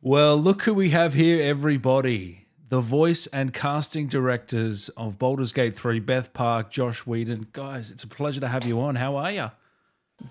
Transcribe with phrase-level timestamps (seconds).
[0.00, 2.46] Well, look who we have here, everybody.
[2.68, 7.50] The voice and casting directors of Baldur's Gate 3, Beth Park, Josh Weeden.
[7.52, 8.94] Guys, it's a pleasure to have you on.
[8.94, 9.50] How are you?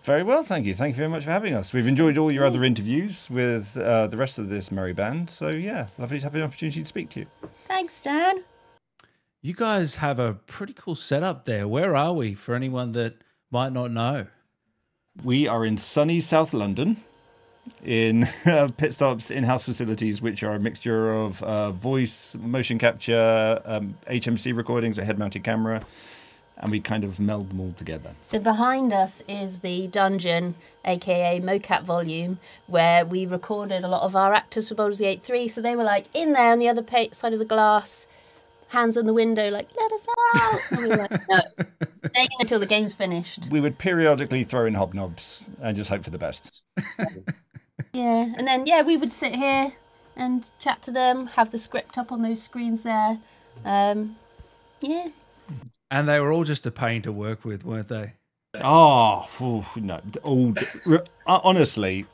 [0.04, 0.74] Very well, thank you.
[0.74, 1.74] Thank you very much for having us.
[1.74, 5.30] We've enjoyed all your other interviews with uh, the rest of this merry band.
[5.30, 7.26] So, yeah, lovely to have the opportunity to speak to you.
[7.68, 8.46] Thanks, Dan.
[9.42, 11.68] You guys have a pretty cool setup there.
[11.68, 13.18] Where are we for anyone that
[13.52, 14.28] might not know?
[15.22, 16.96] We are in sunny South London
[17.84, 23.96] in uh, Pitstop's in-house facilities, which are a mixture of uh, voice, motion capture, um,
[24.10, 25.84] HMC recordings, a head-mounted camera,
[26.58, 28.16] and we kind of meld them all together.
[28.24, 34.16] So behind us is the dungeon, aka mocap volume, where we recorded a lot of
[34.16, 35.48] our actors for Baldur's Gate 3.
[35.48, 38.08] So they were like in there on the other side of the glass,
[38.70, 40.60] hands on the window, like, let us out.
[40.72, 41.40] And we were like, no,
[41.94, 43.50] staying until the game's finished.
[43.52, 46.64] We would periodically throw in hobnobs and just hope for the best.
[47.94, 49.74] Yeah, and then yeah, we would sit here
[50.16, 53.20] and chat to them, have the script up on those screens there.
[53.66, 54.16] Um,
[54.82, 55.10] yeah,
[55.92, 58.14] And they were all just a pain to work with, weren't they?
[58.56, 60.02] Oh, phew, no.
[60.24, 60.54] All,
[61.28, 62.06] honestly,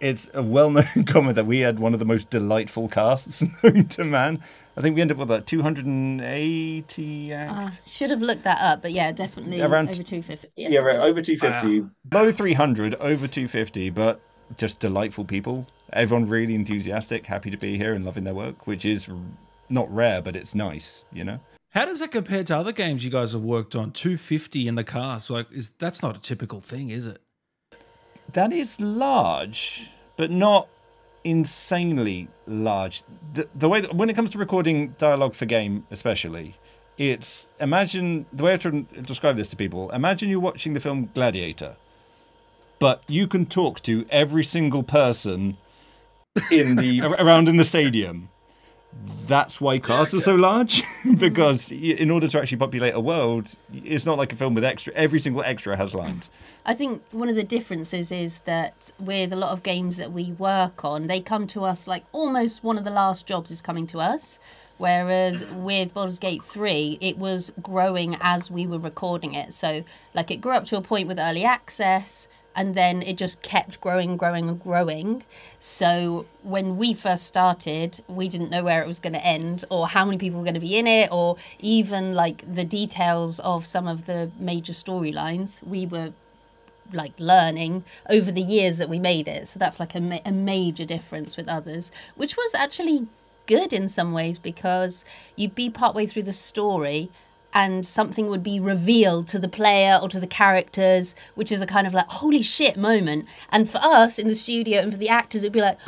[0.00, 4.04] it's a well-known comment that we had one of the most delightful casts known to
[4.04, 4.42] man.
[4.76, 7.52] I think we ended up with about 280 acts.
[7.52, 10.48] uh, should have looked that up, but yeah, definitely Around- over two fifty.
[10.56, 11.88] yeah, right, over 250.
[12.08, 14.20] Below 300, over 250, but
[14.56, 15.66] just delightful people.
[15.92, 19.10] Everyone really enthusiastic, happy to be here and loving their work, which is
[19.68, 21.40] not rare, but it's nice, you know?
[21.70, 23.92] How does that compare to other games you guys have worked on?
[23.92, 25.28] 250 in the cast.
[25.28, 27.20] Like, is that's not a typical thing, is it?
[28.32, 30.68] That is large, but not
[31.24, 33.02] insanely large.
[33.34, 36.56] The, the way that, when it comes to recording dialogue for game, especially,
[36.96, 39.90] it's imagine the way I try to describe this to people.
[39.90, 41.76] Imagine you're watching the film Gladiator,
[42.78, 45.56] but you can talk to every single person
[46.50, 48.28] in the around in the stadium.
[49.26, 51.14] That's why casts are so large mm-hmm.
[51.14, 54.92] because in order to actually populate a world, it's not like a film with extra.
[54.94, 56.30] Every single extra has lines.
[56.64, 60.32] I think one of the differences is that with a lot of games that we
[60.32, 63.86] work on, they come to us like almost one of the last jobs is coming
[63.88, 64.40] to us.
[64.78, 69.52] Whereas with Baldur's Gate 3, it was growing as we were recording it.
[69.52, 69.84] So,
[70.14, 73.80] like, it grew up to a point with early access, and then it just kept
[73.80, 75.22] growing, growing, and growing.
[75.60, 79.86] So, when we first started, we didn't know where it was going to end, or
[79.86, 83.64] how many people were going to be in it, or even like the details of
[83.64, 85.62] some of the major storylines.
[85.62, 86.12] We were
[86.92, 89.46] like learning over the years that we made it.
[89.46, 93.06] So that's like a, ma- a major difference with others, which was actually
[93.46, 95.04] good in some ways because
[95.36, 97.08] you'd be partway through the story
[97.58, 101.66] and something would be revealed to the player or to the characters, which is a
[101.66, 103.26] kind of like, holy shit moment.
[103.50, 105.78] And for us in the studio and for the actors, it'd be like,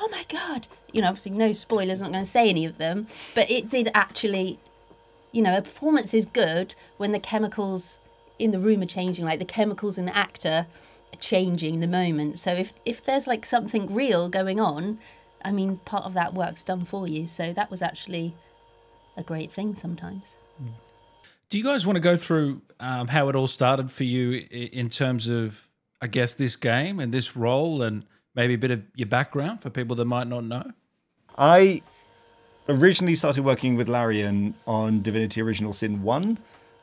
[0.00, 0.66] oh my God.
[0.92, 3.88] You know, obviously, no spoilers, not going to say any of them, but it did
[3.94, 4.58] actually
[5.32, 8.00] you know, a performance is good when the chemicals
[8.38, 10.66] in the room are changing, like the chemicals in the actor
[11.12, 12.38] are changing the moment.
[12.38, 14.98] So if if there's like something real going on,
[15.44, 17.26] I mean, part of that work's done for you.
[17.26, 18.34] So that was actually
[19.16, 20.36] a great thing sometimes.
[20.60, 20.72] Mm.
[21.50, 24.88] Do you guys want to go through um, how it all started for you in
[24.88, 25.68] terms of,
[26.00, 28.04] I guess, this game and this role and
[28.36, 30.70] maybe a bit of your background for people that might not know?
[31.36, 31.82] I
[32.68, 36.38] originally started working with Larian on Divinity Original Sin 1,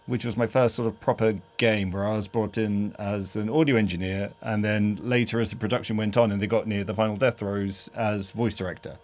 [0.05, 3.49] which was my first sort of proper game where I was brought in as an
[3.49, 6.93] audio engineer and then later as the production went on and they got near the
[6.93, 8.97] final death throes as voice director.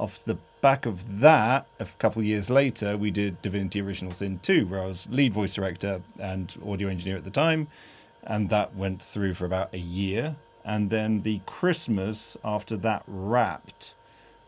[0.00, 4.40] Off the back of that, a couple of years later, we did Divinity Original Sin
[4.42, 7.68] 2, where I was lead voice director and audio engineer at the time.
[8.24, 10.36] And that went through for about a year.
[10.64, 13.94] And then the Christmas after that wrapped,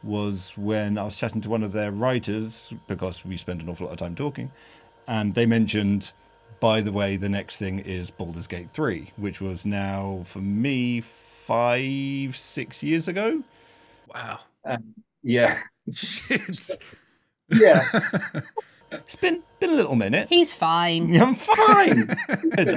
[0.03, 3.87] was when I was chatting to one of their writers because we spend an awful
[3.87, 4.51] lot of time talking,
[5.07, 6.13] and they mentioned,
[6.61, 11.01] by the way, the next thing is Baldur's Gate 3, which was now for me
[11.01, 13.43] five, six years ago.
[14.15, 14.41] Wow.
[15.23, 15.61] Yeah.
[15.93, 16.71] Shit.
[17.51, 17.83] Yeah.
[18.95, 20.29] It's been been a little minute.
[20.29, 21.17] He's fine.
[21.19, 22.15] I'm fine.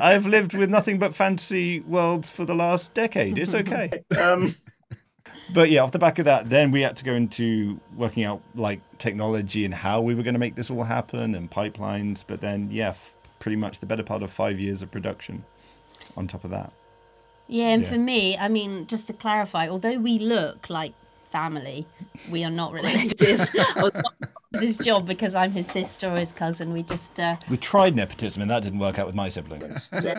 [0.01, 3.37] I've lived with nothing but fantasy worlds for the last decade.
[3.37, 3.91] It's okay.
[4.17, 4.55] Um,
[5.53, 8.41] But yeah, off the back of that, then we had to go into working out
[8.55, 12.23] like technology and how we were going to make this all happen and pipelines.
[12.25, 15.43] But then, yeah, f- pretty much the better part of five years of production
[16.15, 16.71] on top of that.
[17.47, 17.89] Yeah, and Yeah.
[17.89, 20.93] for me, I mean, just to clarify, although we look like
[21.31, 21.85] family,
[22.29, 23.21] we are not related.
[23.21, 24.15] I was not
[24.51, 26.71] this job because I'm his sister or his cousin.
[26.73, 29.89] We just uh, We tried nepotism and that didn't work out with my siblings.
[30.01, 30.15] So,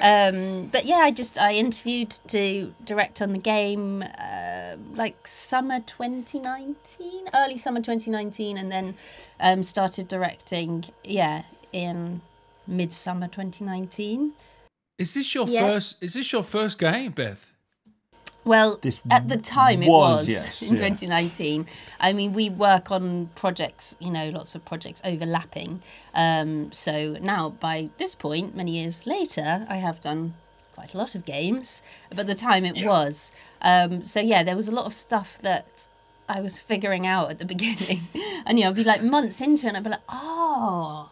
[0.00, 4.02] Um, but yeah, I just I interviewed to direct on the game.
[4.18, 8.96] Uh, like summer 2019, early summer 2019, and then
[9.38, 12.22] um, started directing, yeah, in
[12.66, 14.32] midsummer 2019.
[14.98, 15.60] Is this your Yeah.
[15.60, 16.02] first?
[16.02, 17.51] Is this your first game, Beth?
[18.44, 20.88] Well, This at the time it was, was, yes, in yeah.
[20.88, 21.66] 2019.
[22.00, 25.80] I mean, we work on projects, you know, lots of projects overlapping.
[26.14, 30.34] Um, so now, by this point, many years later, I have done
[30.74, 31.82] quite a lot of games.
[32.08, 33.30] But at the time, it was.
[33.60, 35.88] Um, so yeah, there was a lot of stuff that
[36.28, 38.00] I was figuring out at the beginning,
[38.44, 41.10] and you know, I'd be like months into it, and I'd be like, oh.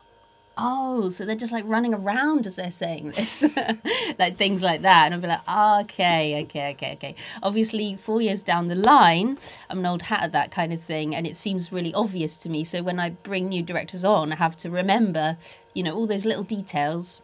[0.63, 3.43] Oh, so they're just like running around as they're saying this,
[4.19, 7.15] like things like that, and I'd be like, oh, okay, okay, okay, okay.
[7.43, 9.39] Obviously, four years down the line,
[9.71, 12.51] I'm an old hat at that kind of thing, and it seems really obvious to
[12.51, 12.65] me.
[12.65, 15.39] So when I bring new directors on, I have to remember,
[15.75, 17.23] you know, all those little details.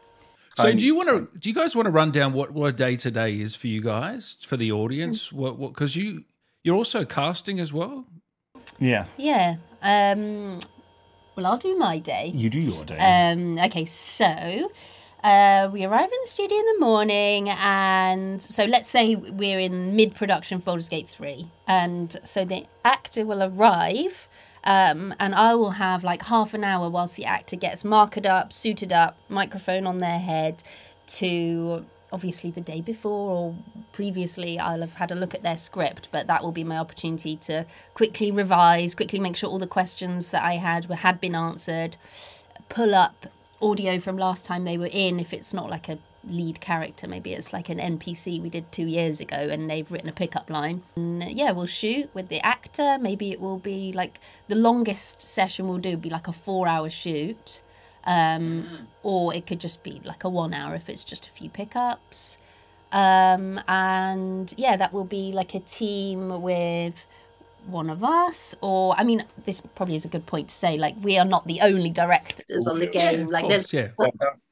[0.55, 1.39] So do you want to?
[1.39, 3.67] Do you guys want to run down what what a day to day is for
[3.67, 5.31] you guys for the audience?
[5.31, 5.75] What what?
[5.75, 6.25] Because you
[6.65, 8.07] you're also casting as well.
[8.79, 9.57] Yeah, Yeah.
[9.83, 10.59] Um,
[11.37, 12.33] well, I'll do my day.
[12.35, 12.97] you do your day.
[12.97, 14.71] Um, okay, so
[15.23, 19.95] uh, we arrive in the studio in the morning, and so let's say we're in
[19.95, 21.47] mid production for Baldur's Gate 3.
[21.69, 24.29] And so the actor will arrive,
[24.65, 28.53] um, and I will have like half an hour whilst the actor gets marked up,
[28.53, 30.63] suited up, microphone on their head
[31.07, 33.55] to obviously the day before or
[33.93, 37.37] previously I'll have had a look at their script, but that will be my opportunity
[37.37, 41.35] to quickly revise, quickly make sure all the questions that I had were had been
[41.35, 41.97] answered,
[42.69, 43.27] pull up
[43.61, 45.19] audio from last time they were in.
[45.19, 45.99] If it's not like a
[46.29, 50.09] lead character maybe it's like an npc we did two years ago and they've written
[50.09, 50.83] a pickup line.
[50.97, 52.99] And uh, yeah we'll shoot with the actor.
[53.01, 56.67] Maybe it will be like the longest session we'll do will be like a four
[56.67, 57.61] hour shoot
[58.07, 61.51] um, or it could just be like a one hour if it's just a few
[61.51, 62.39] pickups
[62.93, 67.07] um, and yeah that will be like a team with
[67.67, 70.95] one of us or i mean this probably is a good point to say like
[71.03, 73.89] we are not the only directors on the game Of like there's course, yeah.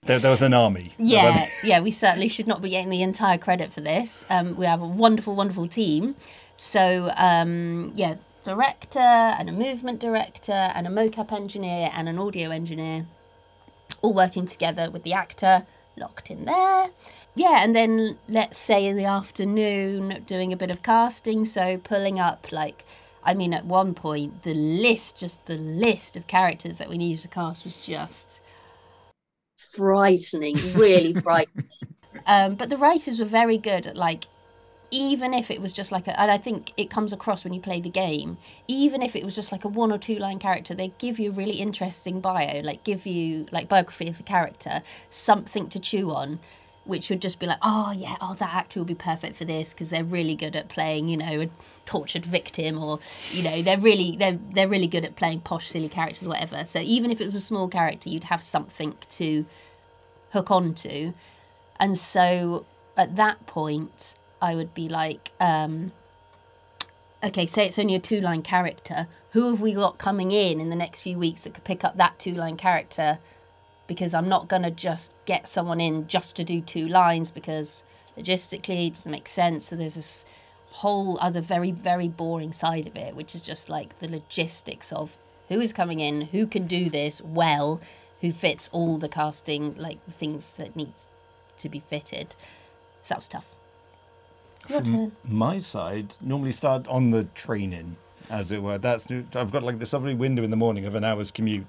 [0.03, 0.93] there, there was an army.
[0.99, 4.25] yeah, yeah, we certainly should not be getting the entire credit for this.
[4.29, 6.17] Um, we have a wonderful, wonderful team.
[6.57, 12.50] So, um, yeah, director and a movement director and a mocap engineer and an audio
[12.50, 13.07] engineer,
[14.05, 15.67] all working together with the actor
[15.97, 16.91] locked in there.
[17.35, 22.21] Yeah, and then let's say in the afternoon doing a bit of casting, so pulling
[22.21, 22.85] up like.
[23.27, 27.23] I mean, at one point, the list, just the list of characters that we needed
[27.23, 28.43] to cast was just
[29.56, 31.71] frightening, really frightening.
[32.27, 34.27] Um, but the writers were very good at like,
[34.91, 37.61] even if it was just like a, and I think it comes across when you
[37.61, 38.39] play the game,
[38.69, 41.31] even if it was just like a one or two line character, they give you
[41.31, 46.11] a really interesting bio, like give you like biography of the character, something to chew
[46.11, 46.41] on.
[46.87, 49.73] Which would just be like, oh yeah, oh that actor will be perfect for this
[49.73, 51.49] because they're really good at playing, you know, a
[51.87, 52.99] tortured victim, or
[53.31, 56.67] you know, they're really they're they're really good at playing posh, silly characters, whatever.
[56.67, 59.47] So even if it was a small character, you'd have something to
[60.33, 61.15] hook onto.
[61.81, 62.67] And so
[62.99, 65.93] at that point, I would be like, um,
[67.23, 69.09] okay, say it's only a two line character.
[69.31, 71.97] Who have we got coming in in the next few weeks that could pick up
[71.97, 73.19] that two line character?
[73.87, 77.85] Because I'm not going to just get someone in just to do two lines because
[78.17, 79.67] logistically it doesn't make sense.
[79.67, 80.25] So there's this
[80.67, 85.17] whole other very, very boring side of it, which is just like the logistics of
[85.49, 87.81] who is coming in, who can do this well,
[88.21, 91.07] who fits all the casting, like things that needs
[91.59, 92.35] to be fitted.
[93.03, 93.55] So that was tough.
[94.68, 95.12] Your turn.
[95.25, 97.97] my side normally start on the training,
[98.30, 98.78] as it were.
[98.78, 101.66] That's I've got like this lovely window in the morning of an hour's commute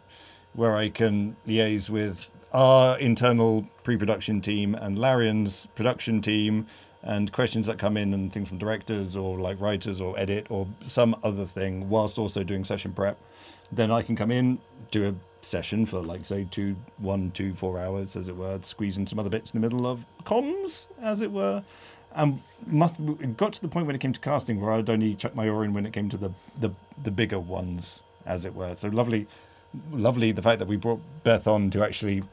[0.53, 6.67] where I can liaise with our internal pre-production team and Larian's production team
[7.03, 10.67] and questions that come in and things from directors or like writers or edit or
[10.79, 13.17] some other thing whilst also doing session prep.
[13.71, 14.59] Then I can come in,
[14.91, 18.97] do a session for like say two, one, two, four hours, as it were, squeeze
[18.97, 21.63] in some other bits in the middle of comms, as it were.
[22.15, 25.15] And must it got to the point when it came to casting where I'd only
[25.15, 26.71] chuck my oar in when it came to the the,
[27.03, 28.73] the bigger ones, as it were.
[28.75, 29.27] So lovely,
[29.91, 32.23] lovely the fact that we brought Beth on to actually.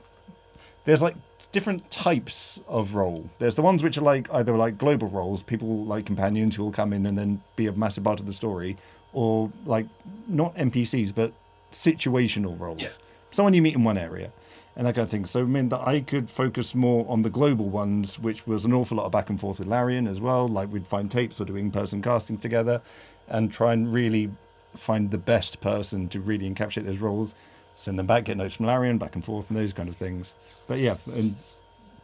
[0.84, 1.14] There's like
[1.52, 3.30] different types of role.
[3.38, 6.72] There's the ones which are like either like global roles, people like companions who will
[6.72, 8.76] come in and then be a massive part of the story,
[9.12, 9.86] or like
[10.26, 11.32] not NPCs but
[11.70, 12.98] situational roles.
[13.30, 14.32] Someone you meet in one area
[14.76, 15.24] and that kind of thing.
[15.26, 18.72] So it meant that I could focus more on the global ones, which was an
[18.72, 20.48] awful lot of back and forth with Larian as well.
[20.48, 22.80] Like we'd find tapes or doing person castings together
[23.28, 24.30] and try and really
[24.74, 27.34] find the best person to really encapsulate those roles,
[27.74, 30.32] send them back, get notes from Larian, back and forth, and those kind of things.
[30.66, 31.36] But yeah, and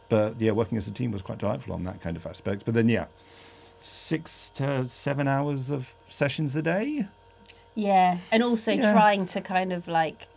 [0.09, 2.65] but yeah, working as a team was quite delightful on that kind of aspect.
[2.65, 3.05] But then yeah,
[3.79, 7.07] six to seven hours of sessions a day.
[7.75, 8.91] Yeah, and also Yeah.
[8.91, 10.27] trying to kind of like,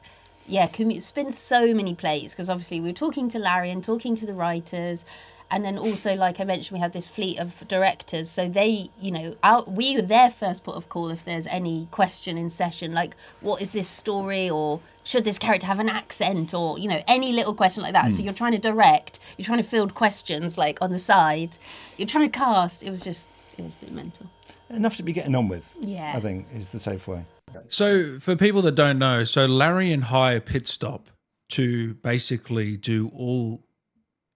[0.47, 4.27] yeah, commu- spin so many plates because obviously we were talking to Larian talking to
[4.27, 5.05] the writers,
[5.51, 9.11] and then also like I mentioned, we have this fleet of directors, so they, you
[9.11, 12.93] know, our, we were their first port of call if there's any question in session,
[12.93, 17.03] like what is this story or should this character have an accent or you know
[17.07, 18.13] any little question like that.
[18.13, 18.25] So hmm.
[18.25, 21.57] you're trying to direct, you're trying to field questions like on the side,
[21.97, 22.83] you're trying to cast.
[22.83, 24.27] It was just, it was a bit mental.
[24.73, 25.77] Enough to be getting on with.
[25.81, 26.13] Yeah.
[26.17, 27.25] I think is the safe way.
[27.69, 31.03] So, for people that don't know, so Larian hire Pitstop
[31.51, 33.63] to basically do all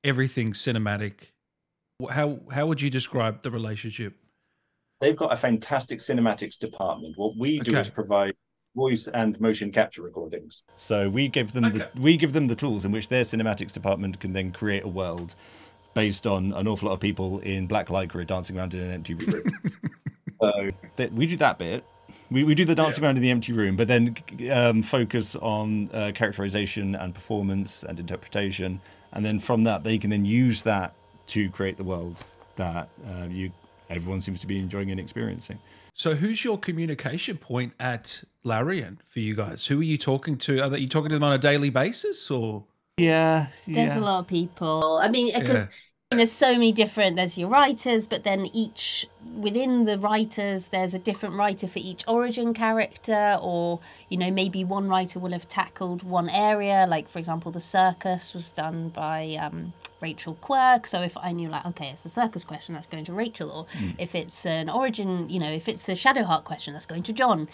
[0.04, 1.30] everything cinematic.
[2.10, 4.14] How how would you describe the relationship?
[5.00, 7.16] They've got a fantastic cinematics department.
[7.16, 7.80] What we do Okay.
[7.80, 8.34] is provide
[8.74, 10.62] voice and motion capture recordings.
[10.76, 11.78] So we give them Okay.
[11.94, 14.88] the, we give them the tools in which their cinematics department can then create a
[14.88, 15.34] world
[15.94, 19.14] based on an awful lot of people in black lycra dancing around in an empty
[19.14, 19.42] room.
[20.40, 21.84] So that we do that bit.
[22.30, 24.16] We, we do the dancing around in the empty room, but then
[24.50, 28.80] um, focus on uh, characterization and performance and interpretation,
[29.12, 30.94] and then from that they can then use that
[31.28, 32.22] to create the world
[32.56, 33.52] that uh, you
[33.90, 35.58] everyone seems to be enjoying and experiencing.
[35.94, 39.66] So, who's your communication point at Larian for you guys?
[39.66, 40.60] Who are you talking to?
[40.60, 42.64] Are you talking to them on a daily basis, or
[42.98, 44.98] Yeah, There's a lot of people.
[45.02, 45.70] I mean, because
[46.10, 47.16] there's so many different.
[47.16, 52.04] There's your writers, but then each within the writers, there's a different writer for each
[52.06, 56.86] origin character, or you know, maybe one writer will have tackled one area.
[56.88, 60.86] Like for example, the circus was done by um, Rachel Quirk.
[60.86, 63.66] So if I knew like, okay, it's a circus question, that's going to Rachel, or
[63.98, 67.48] if it's an origin, you know, if it's a Shadowheart question, that's going to John.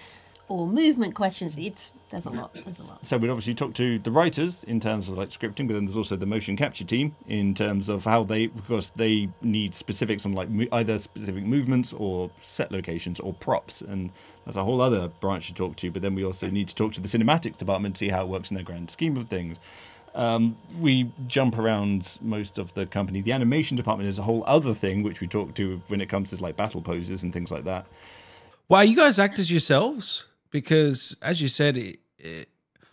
[0.49, 1.57] Or movement questions.
[1.57, 2.53] It's there's a lot.
[2.53, 3.05] There's a lot.
[3.05, 5.97] So we'd obviously talk to the writers in terms of like scripting, but then there's
[5.97, 10.27] also the motion capture team in terms of how they, of course, they need specifics
[10.27, 14.11] on like either specific movements or set locations or props, and
[14.45, 15.91] that's a whole other branch to talk to.
[15.91, 18.29] But then we also need to talk to the cinematics department to see how it
[18.29, 19.59] works in their grand scheme of things.
[20.15, 23.23] Um, we jump around most of the company.
[23.23, 26.31] The animation department is a whole other thing, which we talk to when it comes
[26.31, 27.87] to like battle poses and things like that.
[28.69, 30.29] Well, are you guys actors yourselves?
[30.53, 32.49] Because as you said, it, it,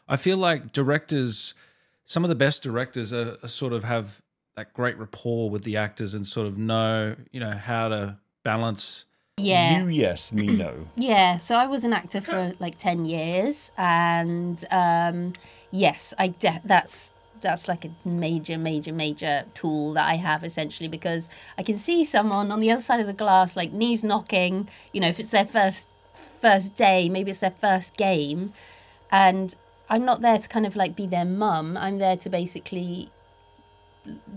[0.08, 1.54] I feel like directors,
[2.06, 4.24] some of the best directors are, are sort of have
[4.56, 9.06] that great rapport with the actors and sort of know, you know, how to balance.
[9.38, 9.84] Yeah.
[9.84, 10.88] You yes, me no.
[10.96, 15.34] Yeah, so I was an actor for like 10 years and um
[15.72, 20.90] yes, I de- that's that's like a major major major tool that I have essentially
[20.90, 24.68] because I can see someone on the other side of the glass like knees knocking,
[24.92, 25.90] you know, if it's their first
[26.40, 28.54] first day, maybe it's their first game
[29.12, 29.56] and
[29.90, 31.76] I'm not there to kind of like be their mum.
[31.78, 33.10] I'm there to basically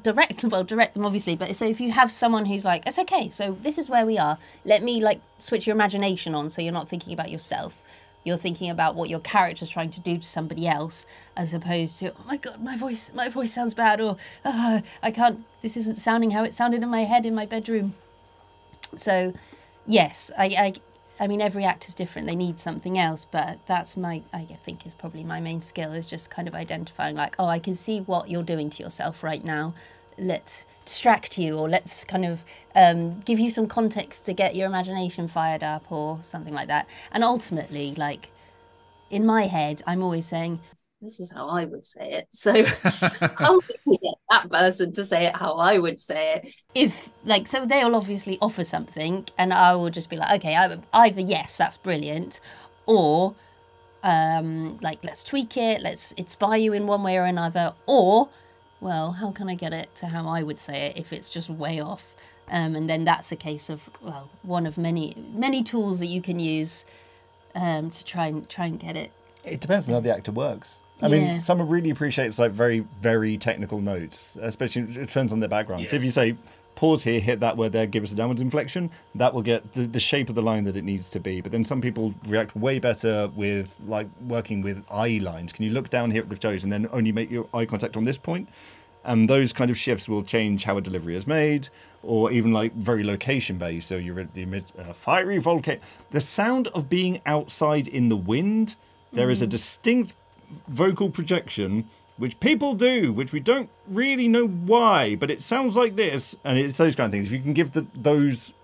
[0.03, 3.31] direct well direct them obviously but so if you have someone who's like it's okay
[3.31, 4.39] so this is where we are.
[4.65, 7.83] Let me like switch your imagination on so you're not thinking about yourself.
[8.25, 11.05] You're thinking about what your character's trying to do to somebody else
[11.37, 15.11] as opposed to oh my god my voice my voice sounds bad or "Ah, i
[15.11, 17.95] can't this isn't sounding how it sounded in my head in my bedroom.
[18.97, 19.33] So
[19.87, 20.75] yes i i
[21.21, 22.27] I mean, every actor's different.
[22.27, 26.07] They need something else, but that's my, I think, is probably my main skill is
[26.07, 29.45] just kind of identifying, like, oh, I can see what you're doing to yourself right
[29.45, 29.75] now.
[30.19, 34.67] Let's distract you, or let's kind of um, give you some context to get your
[34.67, 36.89] imagination fired up, or something like that.
[37.13, 38.31] And ultimately, like,
[39.11, 40.61] in my head, I'm always saying,
[41.03, 42.29] this is how I would say it.
[42.31, 46.55] So how can we get that person to say it how I would say it?
[46.75, 50.77] If like, so they'll obviously offer something, and I will just be like, okay, I,
[50.95, 52.41] either yes, that's brilliant,
[52.87, 53.35] or
[54.05, 58.29] um, like let's tweak it, let's inspire you in one way or another, or
[58.81, 61.51] well, how can I get it to how I would say it if it's just
[61.51, 62.15] way off?
[62.49, 66.23] Um, and then that's a case of well, one of many many tools that you
[66.23, 66.85] can use
[67.57, 69.11] um, to try and try and get it.
[69.45, 70.77] It depends on how the actor works.
[71.03, 71.33] I Yeah.
[71.33, 75.89] mean, someone really appreciates like very, very technical notes, especially it depends on their background.
[75.89, 76.37] So if you say
[76.75, 79.83] pause here, hit that word there, give us a downwards inflection, that will get the,
[79.83, 81.41] the shape of the line that it needs to be.
[81.41, 85.53] But then some people react way better with like working with eye lines.
[85.53, 87.97] Can you look down here at the toes and then only make your eye contact
[87.97, 88.49] on this point?
[89.05, 91.69] And those kind of shifts will change how a delivery is made,
[92.05, 93.89] or even like very location based.
[93.89, 95.81] So you're at the mid, a fiery volcano.
[96.11, 98.77] The sound of being outside in the wind,
[99.13, 99.51] there is a mm.
[99.51, 100.15] distinct
[100.69, 105.97] vocal projection which people do, which we don't really know why, but it sounds like
[105.97, 107.29] this, and it's those kind of things.
[107.29, 108.55] If you can give the, those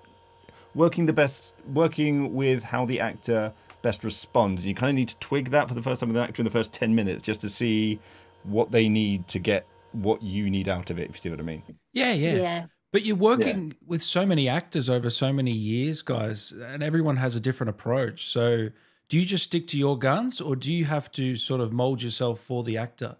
[0.75, 3.52] working the best, working with how the actor
[3.83, 6.23] best responds, you kind of need to twig that for the first time with an
[6.23, 7.99] actor in the first ten minutes, just to see
[8.45, 11.09] what they need to get what you need out of it.
[11.09, 11.62] If you see what I mean.
[11.92, 12.37] Yeah, yeah.
[12.37, 12.66] yeah.
[12.92, 17.37] But you're working with so many actors over so many years, guys, and everyone has
[17.37, 18.25] a different approach.
[18.26, 18.68] So,
[19.09, 22.03] do you just stick to your guns, or do you have to sort of mold
[22.03, 23.17] yourself for the actor?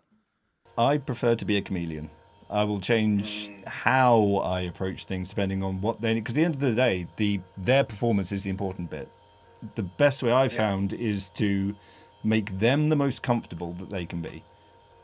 [0.77, 2.11] I prefer to be a chameleon.
[2.51, 6.21] I will change how I approach things depending on what they need.
[6.21, 9.11] Because at the end of the day, the their performance is the important bit.
[9.75, 11.75] The best way I've found is to
[12.23, 14.43] make them the most comfortable that they can be.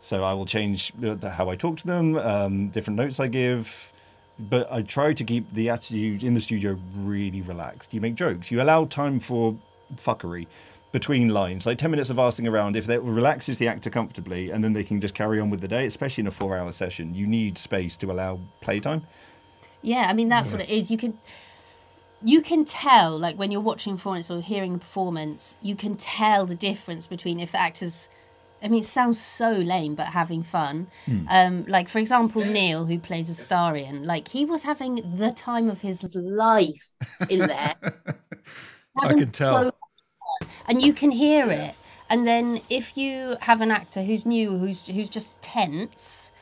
[0.00, 3.28] So I will change the- the- how I talk to them, um, different notes I
[3.28, 3.92] give,
[4.38, 7.94] but I try to keep the attitude in the studio really relaxed.
[7.94, 9.56] You make jokes, you allow time for
[9.96, 10.46] fuckery
[10.92, 12.76] between lines, like 10 minutes of asking around.
[12.76, 15.68] If that relaxes the actor comfortably and then they can just carry on with the
[15.68, 19.02] day, especially in a four hour session, you need space to allow playtime.
[19.82, 20.90] Yeah, I mean that's what it is.
[20.90, 21.18] You can
[22.22, 26.46] you can tell like when you're watching performance or hearing a performance, you can tell
[26.46, 28.08] the difference between if the actors
[28.62, 30.86] I mean, it sounds so lame, but having fun.
[31.28, 35.82] Um, like, for example, Neil, who plays Astarion, like, he was having the time of
[35.82, 36.94] his life
[37.28, 37.74] in there.
[38.96, 39.74] I can tell.
[40.68, 41.74] and you can hear it.
[42.10, 46.32] And then if you have an actor who's new, who's who's just tense,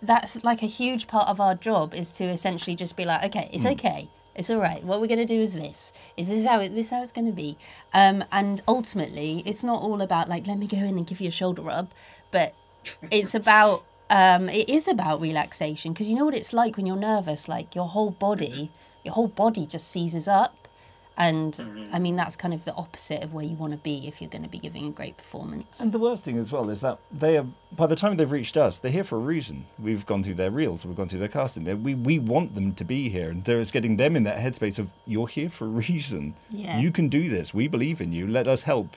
[0.00, 3.50] that's like a huge part of our job is to essentially just be like, okay,
[3.52, 4.82] it's okay, it's all right.
[4.84, 5.92] What we're going to do is this.
[6.16, 7.56] Is this how it, this how it's going to be?
[7.94, 11.28] Um, and ultimately, it's not all about like let me go in and give you
[11.28, 11.90] a shoulder rub,
[12.30, 12.54] but
[13.10, 16.96] it's about um, it is about relaxation because you know what it's like when you're
[16.96, 17.48] nervous.
[17.48, 18.70] Like your whole body,
[19.04, 20.65] your whole body just seizes up.
[21.18, 21.94] And mm-hmm.
[21.94, 24.28] I mean, that's kind of the opposite of where you want to be if you're
[24.28, 25.80] going to be giving a great performance.
[25.80, 28.56] And the worst thing as well is that they are, by the time they've reached
[28.56, 29.66] us, they're here for a reason.
[29.78, 31.64] We've gone through their reels, we've gone through their casting.
[31.64, 33.30] They- We, we want them to be here.
[33.30, 36.34] And there is getting them in that headspace of, you're here for a reason.
[36.50, 36.78] Yeah.
[36.78, 37.54] You can do this.
[37.54, 38.26] We believe in you.
[38.26, 38.96] Let us help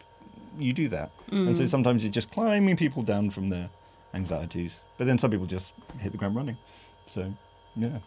[0.58, 1.12] you do that.
[1.32, 1.70] And so mm.
[1.70, 3.70] sometimes it's just climbing people down from their
[4.14, 4.84] anxieties.
[4.98, 6.58] But then some people just hit the ground running.
[7.06, 7.34] So,
[7.76, 8.00] yeah.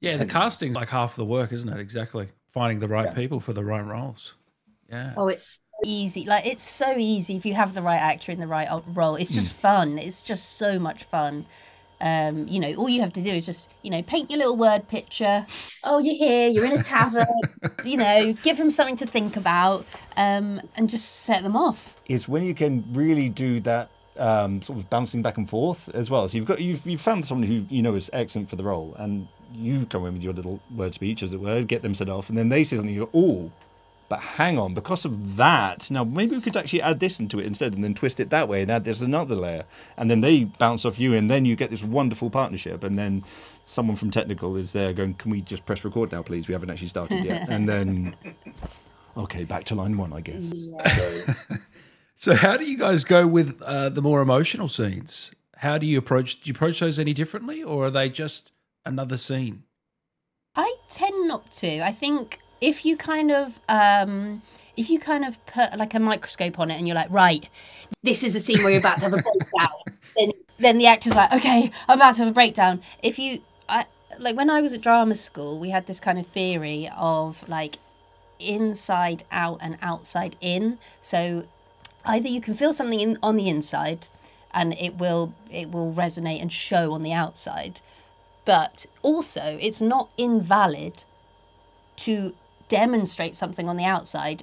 [0.00, 1.80] Yeah, the casting's like half the work, isn't it?
[1.80, 2.28] Exactly.
[2.58, 3.14] Finding the right Yeah.
[3.14, 4.34] people for the right roles.
[4.90, 5.14] Yeah.
[5.16, 6.24] Oh, it's easy.
[6.24, 9.14] Like it's so easy if you have the right actor in the right role.
[9.16, 9.98] It's just fun.
[9.98, 11.46] It's just so much fun.
[12.00, 14.56] Um, you know, all you have to do is just, you know, paint your little
[14.56, 15.44] word picture.
[15.84, 16.48] Oh, you're here.
[16.48, 17.26] You're in a tavern.
[17.84, 19.84] you know, give them something to think about,
[20.16, 21.96] um, and just set them off.
[22.06, 26.08] It's when you can really do that um, sort of bouncing back and forth as
[26.10, 26.28] well.
[26.28, 28.94] So you've got you've, you've found someone who you know is excellent for the role,
[28.96, 32.08] and you come in with your little word speech, as it were, get them set
[32.08, 32.94] off, and then they say something.
[32.94, 33.52] You go, oh,
[34.08, 37.46] but hang on, because of that, now maybe we could actually add this into it
[37.46, 39.64] instead, and then twist it that way, and add this another layer,
[39.96, 43.24] and then they bounce off you, and then you get this wonderful partnership, and then.
[43.70, 46.48] Someone from technical is there going, Can we just press record now, please?
[46.48, 47.50] We haven't actually started yet.
[47.50, 48.16] And then,
[49.18, 50.50] okay, back to line one, I guess.
[52.20, 55.30] So, how do you guys go with uh, the more emotional scenes?
[55.58, 56.40] How do you approach?
[56.40, 58.50] Do you approach those any differently, or are they just
[58.84, 59.64] another scene?
[60.54, 61.80] I tend not to.
[61.84, 64.42] I think if you kind of um
[64.76, 67.48] if you kind of put like a microscope on it and you're like, right,
[68.02, 69.76] this is a scene where you're about to have a breakdown,
[70.16, 72.80] then then the actor's like, okay, I'm about to have a breakdown.
[73.02, 73.86] If you I
[74.18, 77.78] like when I was at drama school, we had this kind of theory of like
[78.38, 80.78] inside out and outside in.
[81.02, 81.46] So
[82.04, 84.08] either you can feel something in, on the inside
[84.52, 87.80] and it will it will resonate and show on the outside
[88.48, 91.04] but also it's not invalid
[91.96, 92.34] to
[92.68, 94.42] demonstrate something on the outside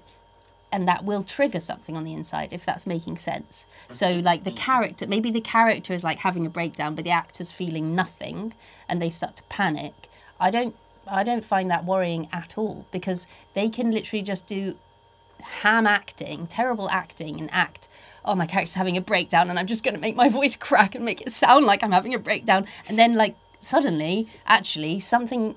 [0.72, 3.66] and that will trigger something on the inside if that's making sense.
[3.90, 4.22] So mm-hmm.
[4.24, 4.60] like the mm-hmm.
[4.60, 8.54] character maybe the character is like having a breakdown but the actor's feeling nothing
[8.88, 9.96] and they start to panic.
[10.40, 10.76] I don't
[11.08, 14.76] i don't find that worrying at all because they can literally just do
[15.46, 17.88] ham acting, terrible acting, and act,
[18.24, 20.96] oh, my character's having a breakdown, and I'm just going to make my voice crack
[20.96, 22.66] and make it sound like I'm having a breakdown.
[22.88, 25.56] And then, like, suddenly, actually, something.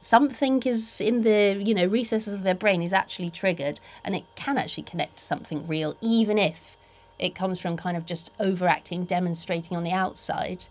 [0.00, 4.24] Something is in the you know recesses of their brain is actually triggered, and it
[4.36, 6.76] can actually connect to something real, even if
[7.18, 10.66] it comes from kind of just overacting, demonstrating on the outside.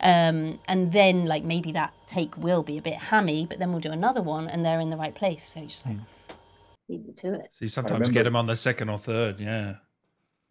[0.00, 3.80] Um, and then like maybe that take will be a bit hammy, but then we'll
[3.80, 5.44] do another one, and they're in the right place.
[5.44, 5.96] So you're just like
[6.88, 7.48] leave them to it.
[7.50, 9.40] So you sometimes get them on the second or third.
[9.40, 9.76] Yeah.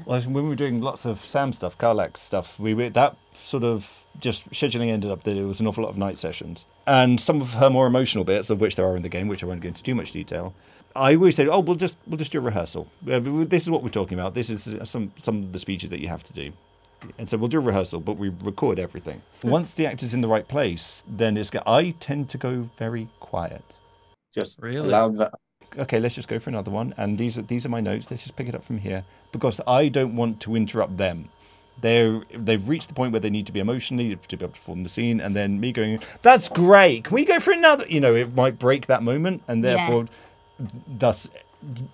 [0.06, 3.64] Well, when we were doing lots of Sam stuff, Karlach stuff, we were, that sort
[3.64, 6.66] of just scheduling ended up that it was an awful lot of night sessions.
[6.86, 9.44] And some of her more emotional bits, of which there are in the game, which
[9.44, 10.54] I won't go into too much detail.
[10.96, 12.88] I always said, "Oh, we'll just we'll just do a rehearsal.
[13.12, 14.34] Uh, This is what we're talking about.
[14.34, 16.54] This is some some of the speeches that you have to do."
[17.20, 19.22] And so we'll do a rehearsal, but we record everything.
[19.44, 21.52] Once the actor's in the right place, then it's.
[21.68, 23.64] I tend to go very quiet.
[24.34, 24.88] Just Really?
[24.88, 25.34] allow that.
[25.78, 26.94] Okay, let's just go for another one.
[26.98, 28.10] And these are these are my notes.
[28.12, 31.30] Let's just pick it up from here because I don't want to interrupt them.
[31.80, 34.60] they're they've reached the point where they need to be emotionally to be able to
[34.60, 37.04] perform the scene, and then me going, "That's great.
[37.06, 39.76] Can we go for another?" You know, it might break that moment, and Yeah.
[39.78, 40.06] therefore,
[40.88, 41.30] thus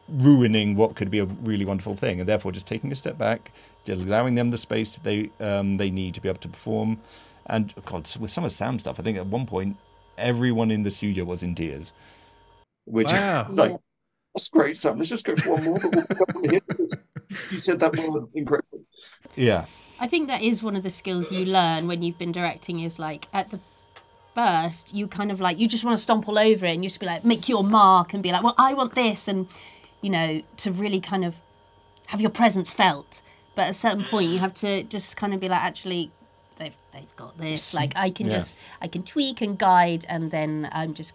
[0.07, 3.51] ruining what could be a really wonderful thing, and therefore just taking a step back,
[3.87, 6.99] allowing them the space they um, they need to be able to perform.
[7.45, 9.77] And God, with some of Sam's stuff, I think at one point
[10.17, 11.91] everyone in the studio was in tears.
[12.85, 13.47] Which Wow.
[13.51, 13.77] like,
[14.35, 14.97] that's great, Sam.
[14.97, 15.79] Let's just go for one more.
[15.81, 16.61] We'll go from here.
[17.51, 18.81] you said that word incredible.
[19.35, 19.65] Yeah,
[19.99, 22.99] I think that is one of the skills you learn when you've been directing is
[22.99, 23.59] like at the
[24.35, 26.89] first you kind of like you just want to stomp all over it and you
[26.89, 29.47] just be like make your mark and be like well I want this and
[30.01, 31.35] you know to really kind of
[32.07, 33.21] have your presence felt
[33.53, 36.11] but at a certain point you have to just kind of be like actually
[36.57, 38.33] they've they've got this like I can Yeah.
[38.33, 41.13] just I can tweak and guide and then I'm just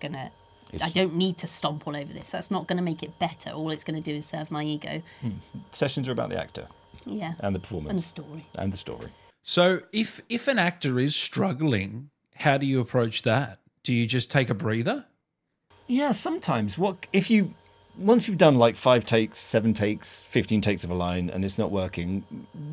[0.71, 3.51] gonna I don't need to stomp all over this that's not gonna make it better
[3.51, 5.31] all it's gonna do is serve my ego hmm.
[5.73, 6.67] sessions are about the actor
[7.07, 7.91] yeah and the performance.
[7.91, 9.09] and the story and the story.
[9.43, 13.61] So if if an actor is struggling, how do you approach that?
[13.83, 15.07] Do you just take a breather?
[15.87, 16.77] Yeah, sometimes.
[16.77, 17.55] What if you
[17.97, 21.59] once you've done like five takes, seven takes, fifteen takes of a line, and it's
[21.59, 22.25] not working,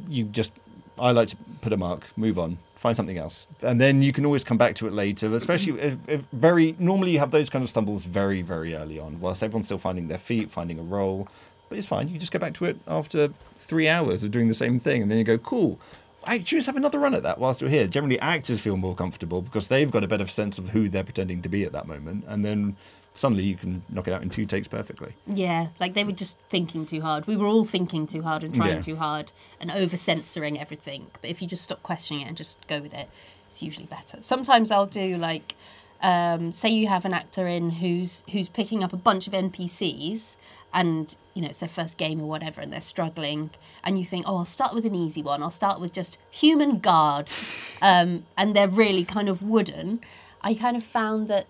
[0.10, 0.52] you just
[1.00, 4.26] I like to put a mark, move on, find something else, and then you can
[4.26, 5.34] always come back to it later.
[5.36, 9.20] Especially if, if very normally you have those kind of stumbles very very early on,
[9.20, 11.28] whilst everyone's still finding their feet, finding a role.
[11.68, 12.10] But it's fine.
[12.10, 15.10] You just get back to it after three hours of doing the same thing, and
[15.10, 15.80] then you go, cool.
[16.28, 17.88] I just have another run at that whilst we're here.
[17.88, 21.42] Generally, actors feel more comfortable because they've got a better sense of who they're pretending
[21.42, 22.78] to be at that moment, and then
[23.16, 25.14] suddenly you can knock it out in two takes perfectly.
[25.26, 27.26] Yeah, like they were just thinking too hard.
[27.26, 28.82] We were all thinking too hard and trying Yeah.
[28.82, 31.08] too hard and over censoring everything.
[31.22, 33.10] But if you just stop questioning it and just go with it,
[33.48, 34.18] it's usually better.
[34.22, 35.56] Sometimes I'll do like,
[36.02, 40.36] um, say you have an actor in who's who's picking up a bunch of NPCs
[40.74, 43.50] and you know it's their first game or whatever and they're struggling
[43.84, 46.80] and you think oh I'll start with an easy one I'll start with just human
[46.80, 47.32] guard
[47.82, 50.02] um, and they're really kind of wooden
[50.42, 51.46] I kind of found that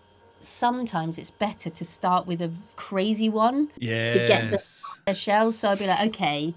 [0.46, 4.14] sometimes it's better to start with a crazy one Yes.
[4.14, 4.64] to get the,
[5.08, 5.52] the shell.
[5.52, 6.54] So I'd be like, okay,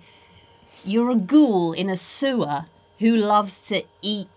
[0.84, 2.66] you're a ghoul in a sewer
[2.98, 4.28] who loves to eat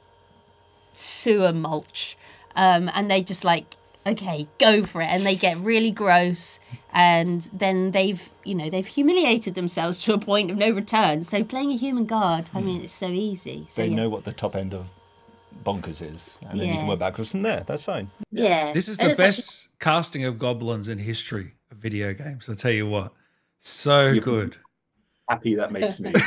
[0.93, 2.17] sewer mulch.
[2.55, 5.05] Um, and they just like, okay, go for it.
[5.09, 6.59] And they get really gross.
[6.93, 11.23] And then they've, you know, they've humiliated themselves to a point of no return.
[11.23, 13.65] So playing a human guard, I mean, it's so easy.
[13.69, 13.95] So They yeah.
[13.95, 14.89] know what the top end of
[15.63, 17.63] bonkers is, and then you can work backwards from there.
[17.65, 18.10] That's fine.
[18.32, 18.74] yeah.
[18.74, 22.50] This is And the it's actually- best casting of goblins in history of video games.
[22.50, 23.13] I tell you what,
[23.60, 24.58] so You- good.
[25.30, 26.12] Happy that makes me.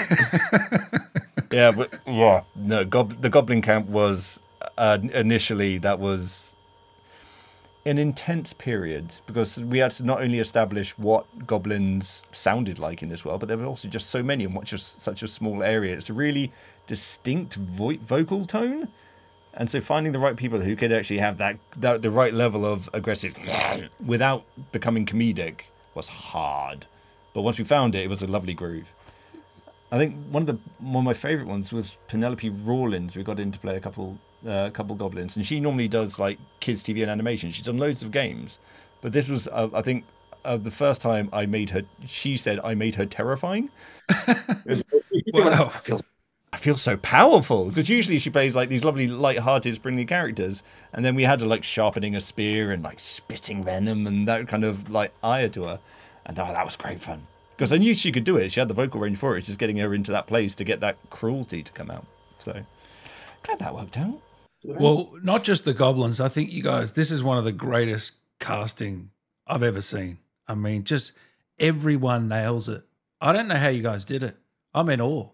[1.52, 2.84] Yeah, but yeah, no.
[2.84, 4.42] Gob- the Goblin Camp was
[4.76, 6.56] uh, initially that was
[7.86, 13.08] an intense period because we had to not only establish what goblins sounded like in
[13.08, 15.62] this world, but there were also just so many and what just such a small
[15.62, 15.94] area.
[15.94, 16.50] It's a really
[16.88, 18.88] distinct vo- vocal tone,
[19.56, 22.64] and so finding the right people who could actually have that, that the right level
[22.66, 23.34] of aggressive
[24.04, 25.62] without becoming comedic
[25.94, 26.86] was hard.
[27.32, 28.92] But once we found it, it was a lovely groove.
[29.92, 33.14] I think one of the one of my favourite ones was Penelope Rawlins.
[33.14, 36.38] We got in to play a couple uh, couple goblins, and she normally does like
[36.60, 37.52] kids TV and animation.
[37.52, 38.58] She's done loads of games,
[39.02, 40.04] but this was uh, I think
[40.44, 41.82] uh, the first time I made her.
[42.06, 43.70] She said I made her terrifying.
[45.32, 45.72] Wow.
[46.54, 50.62] I feel so powerful because usually she plays like these lovely, light-hearted, springy characters,
[50.92, 54.46] and then we had her like sharpening a spear and like spitting venom and that
[54.46, 55.80] kind of like ire to her,
[56.24, 58.52] and oh, that was great fun because I knew she could do it.
[58.52, 59.38] She had the vocal range for it.
[59.38, 62.06] It's just getting her into that place to get that cruelty to come out.
[62.38, 62.52] So
[63.42, 64.20] glad that worked out.
[64.62, 66.20] Well, not just the goblins.
[66.20, 69.10] I think you guys, this is one of the greatest casting
[69.44, 70.18] I've ever seen.
[70.46, 71.14] I mean, just
[71.58, 72.84] everyone nails it.
[73.20, 74.36] I don't know how you guys did it.
[74.72, 75.30] I'm in awe.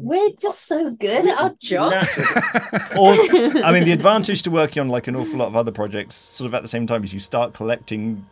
[0.00, 1.92] We're just so good at our job.
[2.98, 3.12] Or,
[3.64, 6.46] I mean, the advantage to working on like an awful lot of other projects, sort
[6.46, 8.26] of at the same time, is you start collecting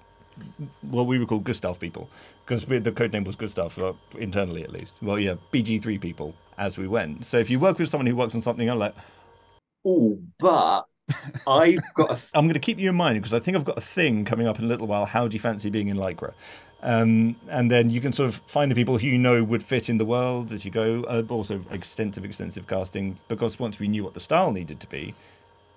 [0.83, 2.09] what we would call Gustav people,
[2.45, 4.97] because the code name was Gustav uh, internally at least.
[5.03, 7.25] Well, yeah, BG3 people as we went.
[7.25, 8.95] So if you work with someone who works on something, I'm like,
[9.85, 10.88] Oh, but
[11.47, 13.79] I've got a I'm going to keep you in mind because I think I've got
[13.79, 15.07] a thing coming up in a little while.
[15.07, 16.33] How do you fancy being in Lycra?
[16.81, 19.89] Um, and then you can sort of find the people who you know would fit
[19.89, 21.03] in the world as you go.
[21.05, 25.15] Uh, also, extensive, extensive casting because once we knew what the style needed to be,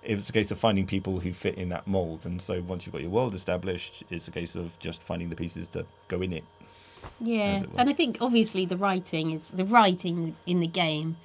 [0.02, 2.24] it was a case of finding people who fit in that mold.
[2.24, 5.36] And so once you've got your world established, it's a case of just finding the
[5.36, 6.44] pieces to go in it.
[7.20, 11.16] Yeah, it and I think obviously the writing is the writing in the game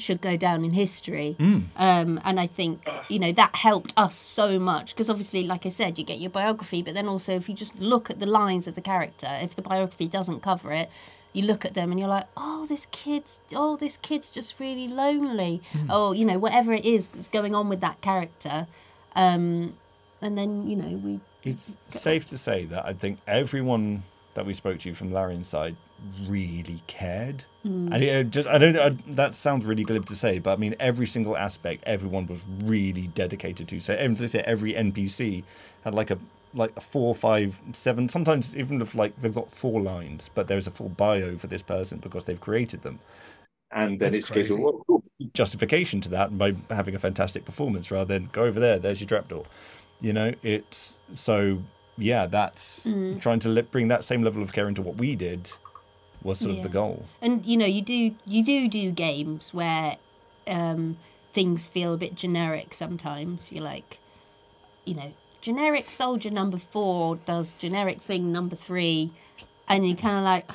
[0.00, 1.36] should go down in history.
[1.76, 5.70] Um, and I think you know that helped us so much because obviously, like I
[5.70, 8.66] said, you get your biography, but then also if you just look at the lines
[8.66, 10.90] of the character, if the biography doesn't cover it,
[11.32, 14.88] you look at them and you're like, oh, this kid's, oh, this kid's just really
[14.88, 15.60] lonely.
[15.90, 18.66] Oh, you know, whatever it is that's going on with that character.
[19.14, 19.76] Um,
[20.22, 24.54] and then, you know, we, It's safe to say that I think everyone that we
[24.54, 25.76] spoke to from Larian's side
[26.26, 27.44] really cared.
[27.62, 27.92] Hmm.
[27.92, 30.56] And it uh, just, I don't, I, that sounds really glib to say, but I
[30.56, 33.80] mean, every single aspect, everyone was really dedicated to.
[33.80, 35.44] So, um, and every NPC
[35.84, 36.18] had like a,
[36.54, 40.66] like a four, five, seven, sometimes even if like they've got four lines, but there's
[40.66, 42.98] a full bio for this person because they've created them.
[43.72, 45.32] And then That's it's a case of, crazy.
[45.34, 49.08] justification to that by having a fantastic performance rather than go over there there's your
[49.08, 49.44] trapdoor
[50.00, 51.62] you know it's so
[51.98, 53.18] yeah that's hmm.
[53.18, 55.50] trying to li- bring that same level of care into what we did
[56.26, 59.96] was sort of the goal and you know, you do, you do do games where
[60.46, 60.96] um,
[61.32, 63.52] things feel a bit generic sometimes.
[63.52, 64.00] You're like,
[64.84, 69.12] you know, generic soldier number four does generic thing number three,
[69.68, 70.50] and you're kind of like,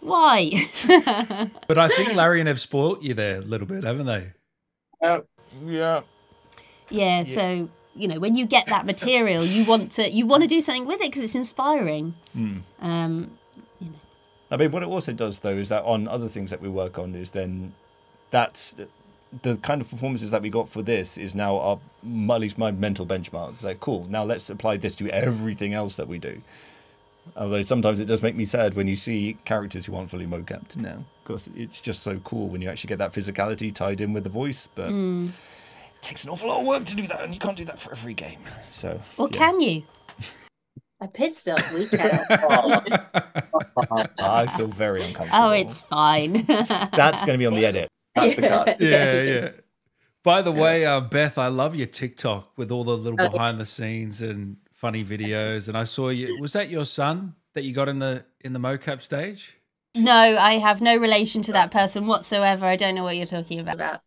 [0.00, 0.50] why?
[1.66, 4.32] But I think Larian have spoilt you there a little bit, haven't they?
[5.02, 5.20] Uh,
[5.64, 6.02] yeah
[6.90, 10.48] yeah, so you know, when you get that material, you want to you want to
[10.48, 12.14] do something with it because it's inspiring.
[12.80, 13.38] Um,
[14.54, 16.98] i mean what it also does though is that on other things that we work
[16.98, 17.72] on is then
[18.30, 18.74] that's
[19.42, 21.78] the kind of performances that we got for this is now our
[22.34, 25.96] at least my mental benchmark it's like cool now let's apply this to everything else
[25.96, 26.40] that we do
[27.36, 30.76] Although sometimes it does make me sad when you see characters who aren't fully mocapped
[30.76, 30.82] mm.
[30.82, 34.24] now, because it's just so cool when you actually get that physicality tied in with
[34.24, 34.68] the voice.
[34.74, 35.28] But mm.
[35.28, 37.80] it takes an awful lot of work to do that, and you can't do that
[37.80, 38.40] for every game.
[38.70, 39.38] So, or yeah.
[39.38, 39.82] can you?
[41.00, 42.24] A pit stop, we can.
[44.18, 45.48] I feel very uncomfortable.
[45.48, 46.44] Oh, it's fine.
[46.46, 47.88] that's going to be on the edit.
[48.14, 48.80] That's the cut.
[48.80, 49.48] yeah, yeah.
[50.22, 53.58] By the way, uh, Beth, I love your TikTok with all the little Oh, behind
[53.58, 55.68] the scenes and funny videos.
[55.68, 56.38] And I saw you.
[56.40, 59.58] Was that your son that you got in the in the mocap stage?
[59.94, 62.64] No, I have no relation to that person whatsoever.
[62.64, 63.74] I don't know what you're talking about.
[63.74, 64.00] About.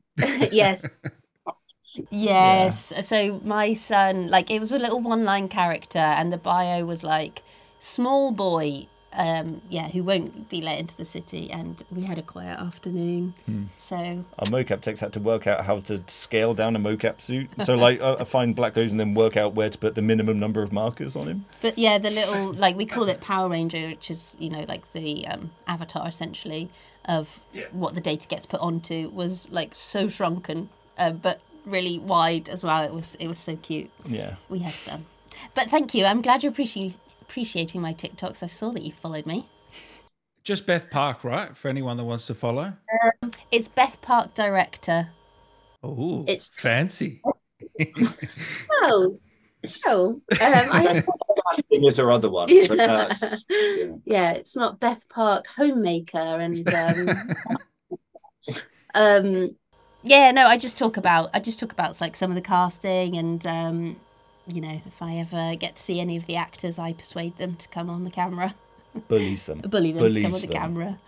[1.95, 2.91] Yes.
[2.95, 3.07] Yes.
[3.07, 7.43] So my son, like, it was a little one-line character, and the bio was like,
[7.79, 12.21] "Small boy, um, yeah, who won't be let into the city." And we had a
[12.21, 13.33] quiet afternoon.
[13.77, 17.49] So Our mocap techs had to work out how to scale down a mocap suit.
[17.63, 20.39] So, like, uh, find black clothes and then work out where to put the minimum
[20.39, 21.45] number of markers on him.
[21.61, 24.91] But yeah, the little like we call it Power Ranger, which is you know like
[24.93, 26.69] the um, avatar essentially
[27.05, 27.39] of
[27.71, 32.63] what the data gets put onto, was like so shrunken, uh, but really wide as
[32.63, 32.81] well.
[32.83, 33.91] It was it was so cute.
[34.05, 34.35] Yeah.
[34.49, 35.05] We had fun.
[35.53, 36.05] But thank you.
[36.05, 38.41] I'm glad you're appreci- appreciating my TikToks.
[38.41, 39.47] I saw that you followed me.
[40.43, 41.55] Just Beth Park, right?
[41.55, 42.73] For anyone that wants to follow.
[43.51, 45.09] It's Beth Park Director.
[45.83, 47.21] Oh, It's- fancy.
[48.81, 49.19] Oh.
[49.85, 50.09] Oh.
[50.13, 51.03] Um, I
[51.69, 52.49] Thing is her other one.
[52.67, 53.87] But that's, yeah.
[54.05, 54.31] yeah.
[54.33, 57.35] it's not Beth Park homemaker and um,
[58.95, 59.55] um
[60.07, 63.17] Yeah, no, I just talk about I just talk about like some of the casting
[63.17, 63.95] and um,
[64.47, 67.55] you know if I ever get to see any of the actors, I persuade them
[67.57, 68.55] to come on the camera,
[69.09, 69.59] Bullies them.
[69.59, 70.55] bully them to come on the them.
[70.55, 70.99] camera.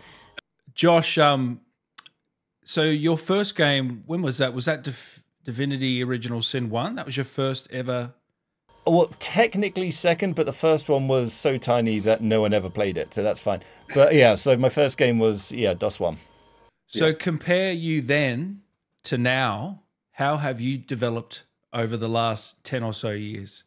[0.74, 1.60] Josh, um,
[2.64, 4.52] so your first game, when was that?
[4.52, 6.94] Was that Div- Divinity Original Sin 1?
[6.94, 8.12] That was your first ever.
[8.86, 12.96] Well, technically second, but the first one was so tiny that no one ever played
[12.96, 13.60] it, so that's fine.
[13.94, 16.18] But yeah, so my first game was yeah, DOS one.
[16.86, 18.62] So compare you then
[19.04, 19.82] to now.
[20.12, 23.64] How have you developed over the last 10 or so years?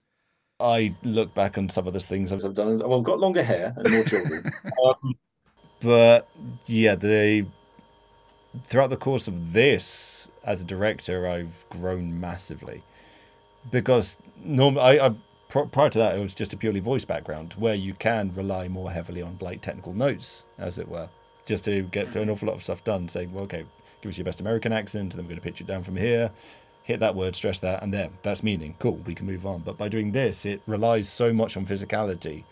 [0.60, 2.80] I look back on some of the things I've done.
[2.80, 4.52] Well, I've got longer hair and more children.
[4.86, 5.16] um,
[5.82, 6.30] but
[6.68, 7.46] yeah, they
[8.64, 12.84] throughout the course of this as a director, I've grown massively
[13.72, 15.16] because norm I, I
[15.50, 18.68] pr- prior to that it was just a purely voice background where you can rely
[18.68, 21.10] more heavily on like technical notes, as it were,
[21.46, 23.08] just to get through an awful lot of stuff done.
[23.08, 23.66] Saying, well, okay,
[24.04, 25.96] give us your best American accent, and then we're going to pitch it down from
[25.96, 26.32] here.
[26.84, 28.10] Hit that word, stress that, and there.
[28.22, 28.76] That's meaning.
[28.80, 29.62] Cool, we can move on.
[29.62, 32.44] But by doing this, it relies so much on physicality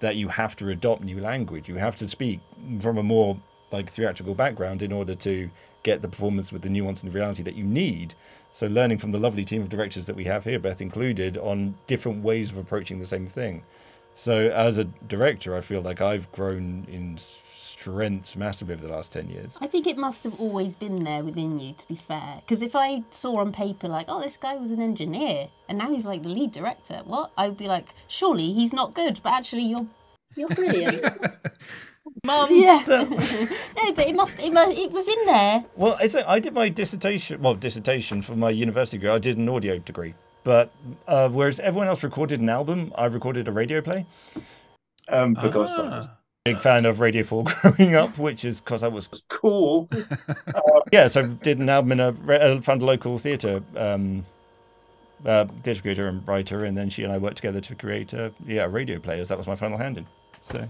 [0.00, 1.68] that you have to adopt new language.
[1.68, 2.40] You have to speak
[2.80, 3.38] from a more
[3.72, 5.50] like theatrical background in order to
[5.82, 8.14] get the performance with the nuance and the reality that you need.
[8.52, 11.74] So learning from the lovely team of directors that we have here, Beth included, on
[11.86, 13.62] different ways of approaching the same thing.
[14.14, 17.16] So as a director, I feel like I've grown in
[17.72, 19.56] strength massively over the last 10 years.
[19.60, 22.36] I think it must have always been there within you, to be fair.
[22.40, 25.90] Because if I saw on paper, like, oh, this guy was an engineer and now
[25.90, 27.32] he's like the lead director, what?
[27.36, 29.86] I would be like, surely he's not good, but actually you're.
[30.36, 31.04] you're brilliant.
[32.24, 32.48] Mum!
[32.66, 32.82] Yeah.
[32.86, 34.40] no, but it must.
[34.42, 35.64] It, mu- it was in there.
[35.76, 39.10] Well, it's I did my dissertation, well, dissertation for my university degree.
[39.10, 40.14] I did an audio degree.
[40.44, 40.72] But
[41.06, 44.06] uh, whereas everyone else recorded an album, I recorded a radio play.
[45.08, 46.10] um, because Ah.
[46.44, 49.88] Big fan of Radio 4 growing up, which is because I was It's cool.
[50.92, 54.24] yeah, so I did an album in a uh, found a local theatre um,
[55.24, 58.32] uh, theatre creator and writer, and then she and I worked together to create a
[58.44, 59.28] yeah a radio players.
[59.28, 60.06] That was my final hand in.
[60.40, 60.68] So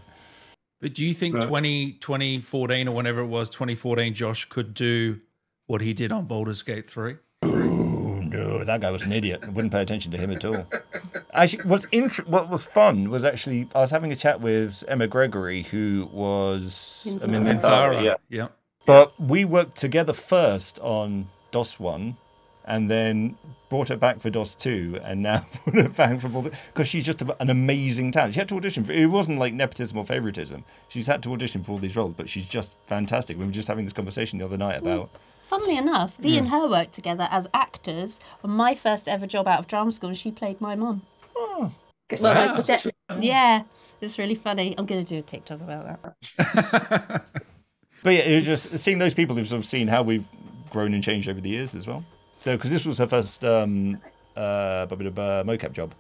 [0.80, 1.44] But do you think Right.
[1.44, 5.20] 20, 2014 or whenever it was, 2014, Josh could do
[5.66, 7.16] what he did on Baldur's Gate 3?
[7.44, 9.40] oh no, that guy was an idiot.
[9.42, 10.66] I wouldn't pay attention to him at all.
[11.33, 15.07] Actually, what's int- what was fun was actually I was having a chat with Emma
[15.07, 17.61] Gregory, who was I mean, Minthara.
[17.61, 17.96] Minthara.
[17.96, 18.14] Oh, yeah.
[18.29, 18.48] yeah.
[18.87, 22.16] But we worked together first on DOS 1
[22.64, 23.37] and then
[23.68, 27.07] brought her back for DOS 2 and now put her back for Baldur because she's
[27.07, 28.35] just an amazing talent.
[28.35, 30.64] She had to audition for it wasn't like nepotism or favoritism.
[30.88, 33.38] She's had to audition for all these roles, but she's just fantastic.
[33.38, 35.11] We were just having this conversation the other night about
[35.52, 39.58] Funnily enough, me and her worked together as actors on my first ever job out
[39.60, 41.02] of drama school, and she played my mum.
[41.36, 41.74] Well,
[42.20, 42.32] Wow.
[42.34, 42.86] my step
[43.20, 43.64] Yeah,
[44.00, 44.74] it's really funny.
[44.78, 47.24] I'm going to do a TikTok about that.
[48.02, 50.26] But yeah, it was just seeing those people who've sort of seen how we've
[50.70, 52.02] grown and changed over the years as well.
[52.38, 54.00] So because this was her first um,
[54.34, 55.94] uh, mocap job.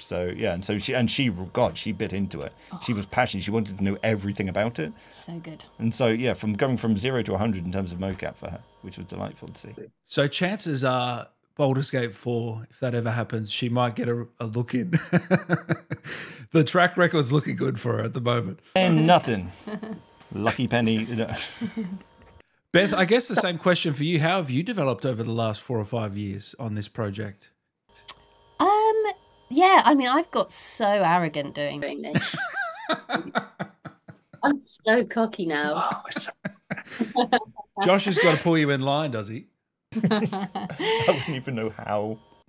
[0.00, 2.52] So yeah, and so she and she God, she bit into it.
[2.82, 3.44] She was passionate.
[3.44, 4.92] She wanted to know everything about it.
[5.12, 5.64] So good.
[5.78, 8.60] And so yeah, from going from zero to hundred in terms of mocap for her,
[8.82, 9.74] which was delightful to see.
[10.06, 11.28] So chances are
[11.60, 14.90] Baldur's Gate 4, if that ever happens, she might get a, a look in.
[16.52, 18.60] the track record's looking good for her at the moment.
[18.74, 19.52] And nothing.
[20.32, 21.02] Lucky penny.
[21.04, 21.34] you know.
[22.72, 24.20] Beth, I guess the same question for you.
[24.20, 27.50] How have you developed over the last four or five years on this project?
[28.58, 29.02] Um,
[29.50, 32.36] yeah, I mean, I've got so arrogant doing doing this.
[34.42, 35.90] I'm so cocky now.
[35.92, 36.30] Oh, so-
[37.84, 39.46] Josh has got to pull you in line, does he?
[40.10, 42.18] I wouldn't even know how.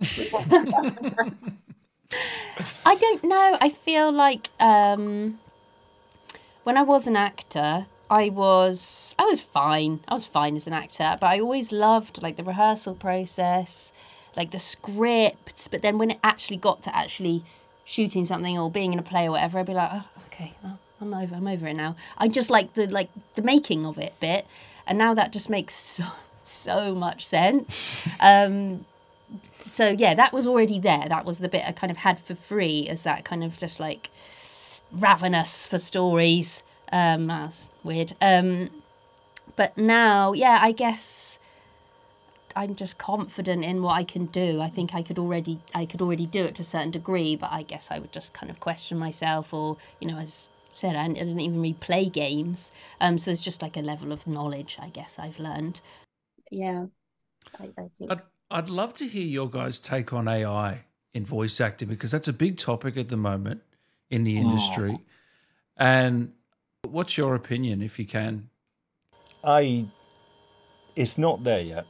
[2.84, 3.56] I don't know.
[3.60, 5.38] I feel like um,
[6.64, 10.00] when I was an actor, I was I was fine.
[10.06, 13.92] I was fine as an actor, but I always loved like the rehearsal process,
[14.36, 15.68] like the scripts.
[15.68, 17.44] But then when it actually got to actually
[17.84, 20.78] shooting something or being in a play or whatever, I'd be like, oh, okay, well,
[21.00, 21.34] I'm over.
[21.34, 21.96] I'm over it now.
[22.18, 24.46] I just like the like the making of it bit,
[24.86, 26.04] and now that just makes so
[26.44, 28.06] so much sense.
[28.20, 28.84] Um,
[29.64, 31.04] so yeah, that was already there.
[31.08, 33.80] That was the bit I kind of had for free as that kind of just
[33.80, 34.10] like
[34.92, 36.62] ravenous for stories.
[36.92, 38.12] Um, that's weird.
[38.20, 38.70] Um,
[39.56, 41.38] but now, yeah, I guess
[42.56, 44.60] I'm just confident in what I can do.
[44.60, 47.50] I think I could already, I could already do it to a certain degree, but
[47.52, 50.96] I guess I would just kind of question myself, or you know, as I said,
[50.96, 52.72] I didn't even really play games.
[53.00, 55.80] Um, so there's just like a level of knowledge, I guess I've learned.
[56.50, 56.86] Yeah.
[57.60, 60.84] I, I think I'd, I'd love to hear your guys' take on AI
[61.14, 63.62] in voice acting because that's a big topic at the moment
[64.10, 64.98] in the industry.
[65.76, 66.32] And
[66.82, 68.48] what's your opinion, if you can?
[69.42, 69.86] I
[70.94, 71.86] it's not there yet.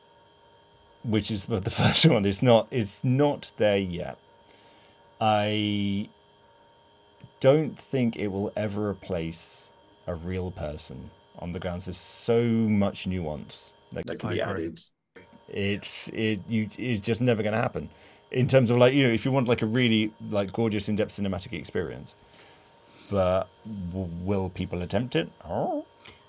[1.04, 2.24] Which is the first one.
[2.24, 4.18] It's not it's not there yet.
[5.20, 6.08] I
[7.40, 9.72] don't think it will ever replace
[10.06, 11.86] a real person on the grounds.
[11.86, 13.74] There's so much nuance.
[13.92, 14.80] Like That can be added.
[15.48, 17.88] it's it you it's just never going to happen
[18.30, 21.10] in terms of like you know if you want like a really like gorgeous in-depth
[21.12, 22.14] cinematic experience
[23.10, 23.48] but
[23.90, 25.84] w- will people attempt it oh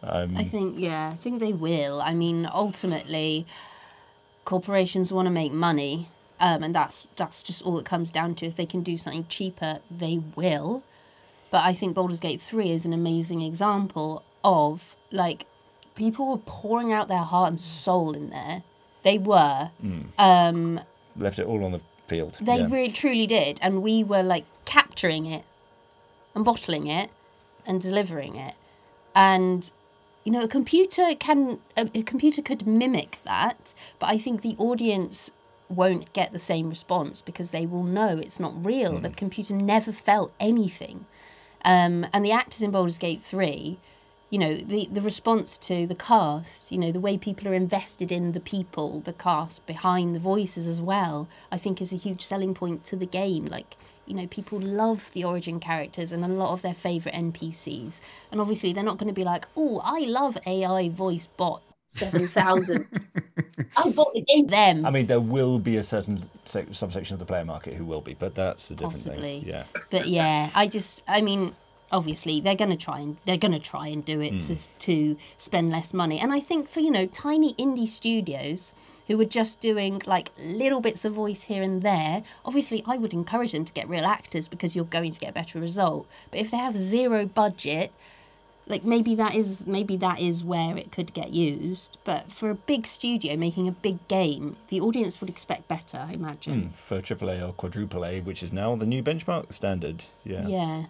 [0.05, 2.01] um, I think, yeah, I think they will.
[2.01, 3.47] I mean, ultimately,
[4.45, 8.45] corporations want to make money, um, and that's that's just all it comes down to.
[8.45, 10.84] If they can do something cheaper, they will.
[11.51, 15.45] But I think Baldur's Gate Three is an amazing example of like
[15.95, 18.63] people were pouring out their heart and soul in there.
[19.03, 19.71] They were.
[20.17, 20.79] Um,
[21.15, 22.67] left it all on the field they yeah.
[22.69, 25.43] really truly did, and we were like capturing it
[26.36, 27.10] and bottling it
[27.65, 28.56] and delivering it.
[29.15, 29.71] And
[30.23, 34.55] you know, a computer can a, a computer could mimic that, but I think the
[34.57, 35.31] audience
[35.69, 38.97] won't get the same response because they will know it's not real.
[38.97, 41.05] The computer never felt anything.
[41.65, 43.77] Um, and the actors in Baldur's Gate 3,
[44.29, 48.12] you know, the, the response to the cast, you know, the way people are invested
[48.12, 52.21] in the people, the cast behind the voices as well, I think is a huge
[52.21, 53.45] selling point to the game.
[53.45, 58.01] Like, you know, people love the origin characters and a lot of their favourite NPCs.
[58.32, 61.62] And obviously, they're not going to be like, oh, I love AI voice bot.
[61.88, 62.88] 7,000.
[63.78, 64.47] I bought the game.
[64.47, 64.86] Them.
[64.86, 68.01] i mean there will be a certain sec- subsection of the player market who will
[68.01, 69.41] be but that's a different Possibly.
[69.41, 71.56] thing yeah but yeah, I just, I mean,
[71.93, 75.93] obviously they're gonna try and they're gonna try and do it to to spend less
[75.93, 76.19] money.
[76.19, 78.73] And I think for you know tiny indie studios
[79.07, 83.13] who are just doing like little bits of voice here and there, obviously I would
[83.13, 86.07] encourage them to get real actors because you're going to get a better result.
[86.31, 87.91] But if they have zero budget.
[88.65, 91.97] like maybe that is maybe that is where it could get used.
[92.05, 96.13] But for a big studio making a big game, the audience would expect better, I
[96.13, 96.71] imagine.
[96.71, 100.05] Mm, for AAA or quadruple A, which is now the new benchmark standard.
[100.23, 100.47] Yeah.
[100.47, 100.83] Yeah.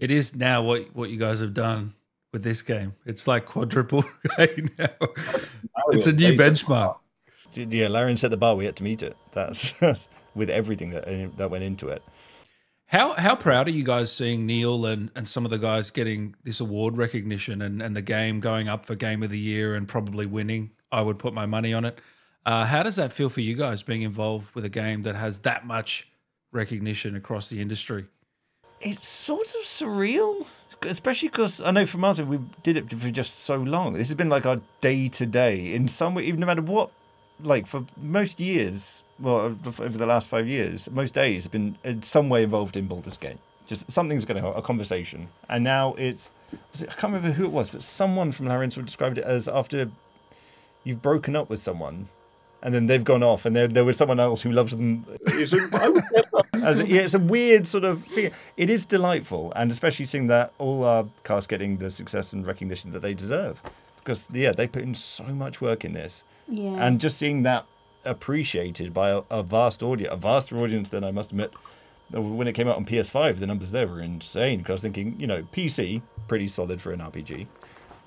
[0.00, 1.94] It is now what what you guys have done
[2.32, 2.94] with this game.
[3.04, 4.04] It's like quadruple
[4.38, 4.88] A now.
[5.90, 6.98] It's a new benchmark.
[7.54, 8.54] Yeah, Larian set the bar.
[8.54, 9.16] We had to meet it.
[9.32, 9.74] That's
[10.34, 12.02] with everything that uh, that went into it.
[12.86, 16.34] How how proud are you guys seeing Neil and, and some of the guys getting
[16.44, 19.86] this award recognition and, and the game going up for game of the year and
[19.86, 20.70] probably winning?
[20.90, 22.00] I would put my money on it.
[22.46, 25.40] Uh, how does that feel for you guys being involved with a game that has
[25.40, 26.10] that much
[26.50, 28.06] recognition across the industry?
[28.80, 30.46] It's sort of surreal,
[30.82, 33.94] especially because I know for Martin we did it for just so long.
[33.94, 36.90] This has been like our day to day in some way, even no matter what.
[37.40, 42.02] Like for most years, well, over the last five years, most days have been in
[42.02, 43.38] some way involved in Baldur's Gate.
[43.66, 46.30] Just something's going to a conversation, and now it's
[46.72, 49.90] it, I can't remember who it was, but someone from of described it as after
[50.84, 52.08] you've broken up with someone,
[52.62, 55.04] and then they've gone off, and there there was someone else who loves them.
[55.26, 58.32] It's a, I would never, As, yeah, it's a weird sort of thing.
[58.56, 62.90] It is delightful, and especially seeing that all our cast getting the success and recognition
[62.92, 63.62] that they deserve,
[63.98, 66.84] because yeah, they put in so much work in this, Yeah.
[66.84, 67.64] and just seeing that
[68.04, 71.52] appreciated by a, a vast audience, a vaster audience than I must admit.
[72.14, 74.58] Uh, when it came out on PS5, the numbers there were insane.
[74.58, 77.46] Because I was thinking, you know, PC pretty solid for an RPG,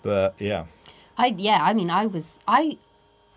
[0.02, 0.66] but yeah,
[1.18, 2.78] I yeah, I mean, I was I.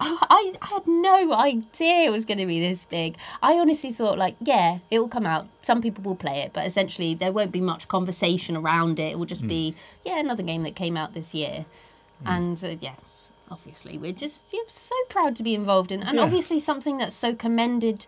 [0.00, 3.16] I, I had no idea it was going to be this big.
[3.42, 5.46] I honestly thought, like, yeah, it will come out.
[5.62, 9.12] Some people will play it, but essentially there won't be much conversation around it.
[9.12, 9.74] It will just be,
[10.04, 11.64] yeah, another game that came out this year.
[12.26, 16.22] And uh, yes, obviously, we're just yeah, so proud to be involved in, and Yeah.
[16.22, 18.06] obviously something that's so commended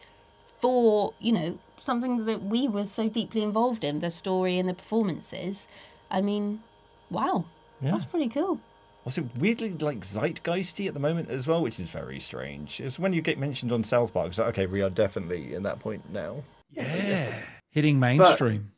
[0.58, 4.74] for you know something that we were so deeply involved in the story and the
[4.74, 5.68] performances.
[6.10, 6.62] I mean,
[7.10, 7.44] wow,
[7.82, 7.90] yeah.
[7.90, 8.58] that's pretty cool.
[9.06, 12.80] Also, weirdly like zeitgeisty at the moment as well, which is very strange.
[12.80, 15.62] It's when you get mentioned on South Park, it's like, okay, we are definitely in
[15.62, 16.42] that point now.
[16.72, 17.32] Yeah.
[17.70, 18.72] Hitting mainstream.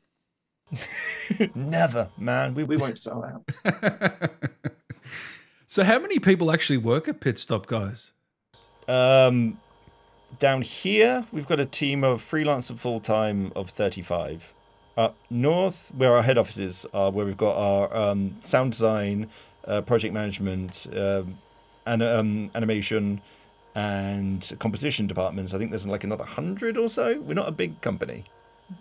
[1.55, 2.53] Never, man.
[2.53, 4.31] We, we won't sell out.
[5.66, 8.12] so how many people actually work at Pitstop, guys?
[8.87, 9.59] Um,
[10.39, 14.53] down here, we've got a team of freelance and full time of 35.
[14.99, 19.31] Up north, where our head offices are, where we've got our um, sound design,
[19.64, 21.38] uh, project management, um,
[21.86, 23.20] and um, animation,
[23.74, 25.54] and composition departments.
[25.54, 27.20] I think there's like another hundred or so.
[27.20, 28.24] We're not a big company.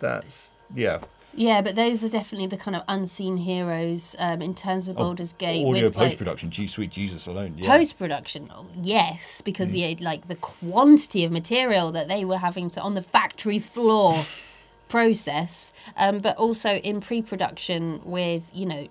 [0.00, 1.00] That's yeah.
[1.34, 5.34] Yeah, but those are definitely the kind of unseen heroes um, in terms of Baldur's
[5.34, 5.64] Gate.
[5.64, 7.54] Audio post production, G Sweet Jesus alone.
[7.56, 7.68] Yeah.
[7.68, 12.70] Post production, oh, yes, because the like the quantity of material that they were having
[12.70, 14.24] to on the factory floor
[14.88, 18.88] process, um, but also in pre production with you know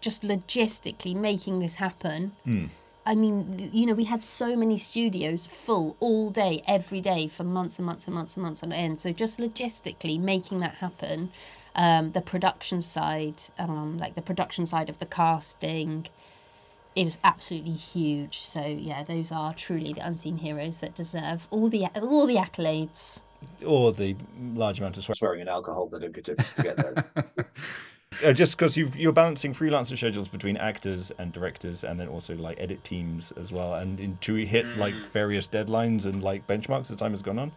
[0.00, 2.32] just logistically making this happen.
[3.08, 7.42] I mean, you know, we had so many studios full all day, every day for
[7.42, 8.98] months and months and months and months on end.
[8.98, 11.30] So just logistically making that happen,
[11.74, 16.06] um, the production side, um, like the production side of the casting,
[16.94, 18.40] it was absolutely huge.
[18.40, 23.20] So yeah, those are truly the unseen heroes that deserve all the all the accolades.
[23.64, 24.16] Or the
[24.54, 25.04] large amount of.
[25.04, 27.04] Swearing and alcohol that are good to, to get there.
[28.24, 32.58] Uh, just because you're balancing freelancer schedules between actors and directors, and then also like
[32.58, 36.96] edit teams as well, and in, to hit like various deadlines and like benchmarks as
[36.96, 37.52] time has gone on.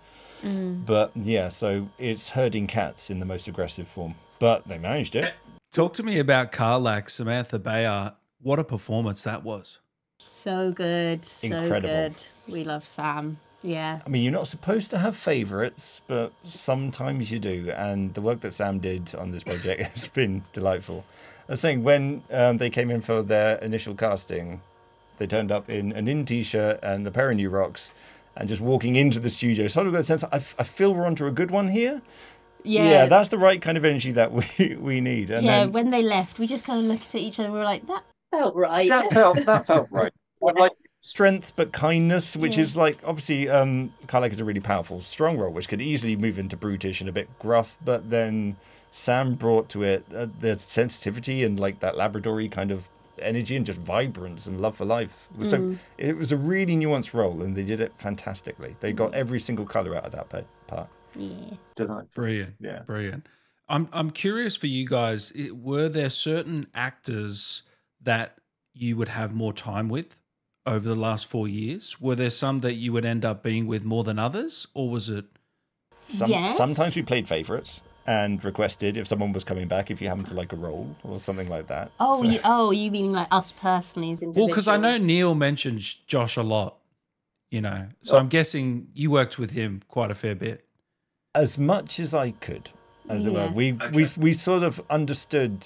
[0.85, 5.33] But yeah, so it's herding cats in the most aggressive form, but they managed it.
[5.71, 8.15] Talk to me about Karlach, Samantha Béart.
[8.41, 9.79] What a performance that was.
[10.19, 11.89] So good, so Incredible.
[11.89, 12.23] good.
[12.47, 13.39] We love Sam.
[13.63, 13.99] Yeah.
[14.05, 17.71] I mean, you're not supposed to have favorites, but sometimes you do.
[17.75, 21.05] And the work that Sam did on this project has been delightful.
[21.47, 24.61] I was saying when um, they came in for their initial casting,
[25.17, 27.91] they turned up in an in t-shirt and a pair of new rocks,
[28.35, 29.67] and just walking into the studio.
[29.67, 30.23] Sort of got a sense.
[30.23, 32.01] I, f- I feel we're onto a good one here.
[32.63, 33.07] Yeah.
[33.07, 35.29] that's the right kind of energy that we we need.
[35.29, 37.53] And yeah, then, when they left, we just kind of looked at each other and
[37.53, 38.87] we were like, that Felt right.
[38.87, 40.13] that felt that felt right.
[40.47, 40.71] I'd like
[41.01, 42.63] strength but kindness, which Yeah.
[42.63, 46.37] is like obviously um Karlach is a really powerful strong role, which could easily move
[46.39, 48.55] into brutish and a bit gruff, but then
[48.91, 52.89] Sam brought to it uh, the sensitivity and like that laboratory kind of
[53.19, 55.27] energy and just vibrance and love for life.
[55.33, 58.75] It was so it was a really nuanced role and they did it fantastically.
[58.79, 60.87] They got every single color out of that part.
[61.17, 61.55] yeah.
[62.13, 62.55] Brilliant.
[62.59, 62.79] Yeah.
[62.83, 63.27] Brilliant.
[63.67, 65.31] I'm I'm curious for you guys.
[65.53, 67.63] Were there certain actors
[68.01, 68.37] that
[68.73, 70.15] you would have more time with
[70.65, 71.99] over the last four years?
[71.99, 75.09] Were there some that you would end up being with more than others, or was
[75.09, 75.25] it?
[75.99, 76.57] Some, Yes.
[76.57, 80.33] Sometimes we played favorites, and requested if someone was coming back if you happened to
[80.33, 81.91] like a role or something like that.
[81.99, 84.47] Oh, So- you, oh, you mean like us personally as individuals?
[84.47, 86.77] Well, because I know Neil mentions Josh a lot,
[87.51, 88.19] you know, so oh.
[88.19, 90.65] I'm guessing you worked with him quite a fair bit.
[91.35, 92.69] as much as I could,
[93.07, 93.39] as it were.
[93.39, 93.51] Yeah.
[93.53, 95.65] We we we sort of understood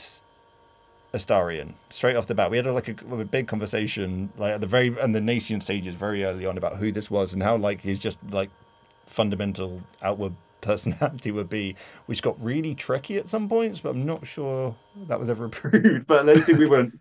[1.15, 2.51] Astarion straight off the bat.
[2.51, 5.63] We had a, like a, a big conversation, like at the very and the nascent
[5.63, 8.49] stages, very early on, about who this was and how like his just like
[9.05, 11.75] fundamental outward personality would be,
[12.07, 13.79] which got really tricky at some points.
[13.79, 14.75] But I'm not sure
[15.07, 16.05] that was ever approved.
[16.05, 16.99] But I think we weren't.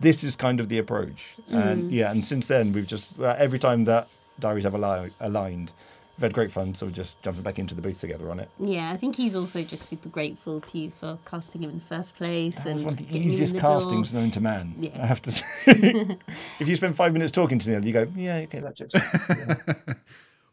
[0.00, 3.60] This is kind of the approach, and yeah, and since then we've just uh, every
[3.60, 4.08] time that
[4.40, 5.70] diaries have ali- aligned.
[6.16, 8.50] We've had great fun, so we're just jumping back into the booth together on it.
[8.58, 11.84] Yeah, I think he's also just super grateful to you for casting him in the
[11.84, 14.04] first place That and one of the getting him in easiest the door.
[14.20, 14.74] known to man.
[14.78, 15.02] Yeah.
[15.02, 15.44] I have to say.
[16.60, 18.94] if you spend five minutes talking to Neil, you go, yeah, okay, that checks.
[18.94, 19.96] out."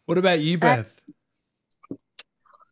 [0.05, 0.99] What about you, Beth?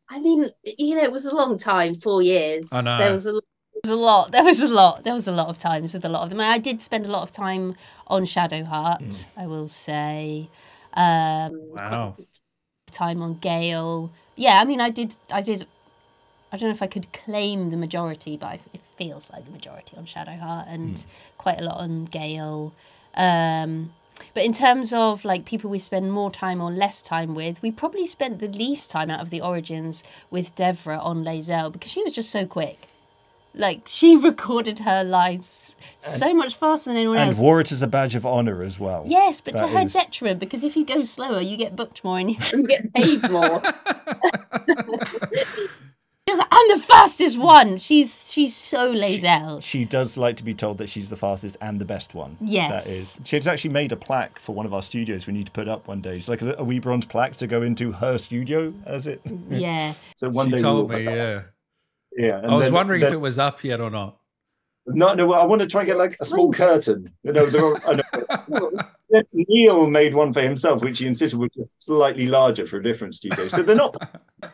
[0.10, 2.74] I mean, you know, it was a long time, four years.
[2.74, 2.98] I know.
[2.98, 3.42] There was a There
[3.84, 4.32] was a lot.
[4.32, 5.04] There was a lot.
[5.04, 6.40] There was a lot of times with a lot of them.
[6.40, 7.76] I did spend a lot of time
[8.08, 9.02] on Shadowheart.
[9.04, 9.26] Mm.
[9.38, 10.50] I will say,
[10.94, 12.16] um, wow.
[12.92, 14.12] Time on Gale.
[14.36, 15.16] Yeah, I mean, I did.
[15.32, 15.66] I did.
[16.52, 19.52] I don't know if I could claim the majority, but I, it feels like the
[19.52, 21.06] majority on Shadowheart and
[21.38, 22.74] quite a lot on Gale.
[23.16, 23.94] Um,
[24.34, 27.72] but in terms of like people we spend more time or less time with, we
[27.72, 32.04] probably spent the least time out of the origins with Devra on Lae'zel because she
[32.04, 32.88] was just so quick.
[33.58, 37.38] Like she recorded her lines so much faster than anyone and else.
[37.38, 39.04] And wore it as a badge of honor as well.
[39.08, 42.20] Yes, but to her is- detriment because if you go slower, you get booked more
[42.20, 43.62] and you you get paid more.
[46.30, 47.78] She's like, I'm the fastest one.
[47.78, 49.64] She's she's so Lae'zel.
[49.64, 52.36] She does like to be told that she's the fastest and the best one.
[52.42, 52.84] Yes.
[52.86, 53.20] That is.
[53.24, 55.88] She's actually made a plaque for one of our studios we need to put up
[55.88, 56.18] one day.
[56.18, 59.22] It's like a, a wee bronze plaque to go into her studio, as it.
[59.50, 59.94] Yeah.
[60.18, 61.44] So one She day told we'll- me, yeah.
[62.18, 62.40] Yeah.
[62.40, 64.18] and I was then- wondering if it was up yet or not.
[64.90, 65.34] No, no.
[65.34, 67.12] I want to try and get like a small curtain.
[67.24, 68.02] You know, there are, I
[68.48, 68.72] know.
[69.34, 71.50] Neil made one for himself, which he insisted was
[71.80, 73.48] slightly larger for a different studio.
[73.50, 73.96] So they're not.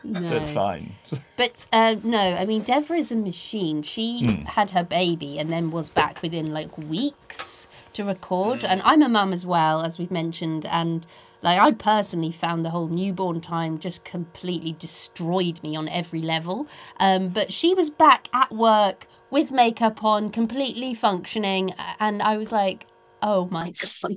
[0.02, 0.20] No.
[0.28, 0.92] So it's fine.
[1.36, 3.82] But uh, no, I mean Devra is a machine.
[3.82, 4.44] She Hmm.
[4.46, 8.64] had her baby and then was back within like weeks to record.
[8.64, 11.06] And I'm a mum as well, as we've mentioned, and
[11.44, 16.66] like I personally found the whole newborn time just completely destroyed me on every level.
[16.98, 21.70] Um, but she was back at work with makeup on, completely functioning,
[22.00, 22.86] and I was like,
[23.22, 23.72] oh my
[24.02, 24.14] god.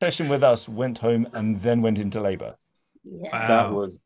[0.00, 2.56] Session with us, went home, and then went into labour.
[3.04, 3.46] Yeah.
[3.48, 3.72] That Wow.
[3.72, 3.98] was.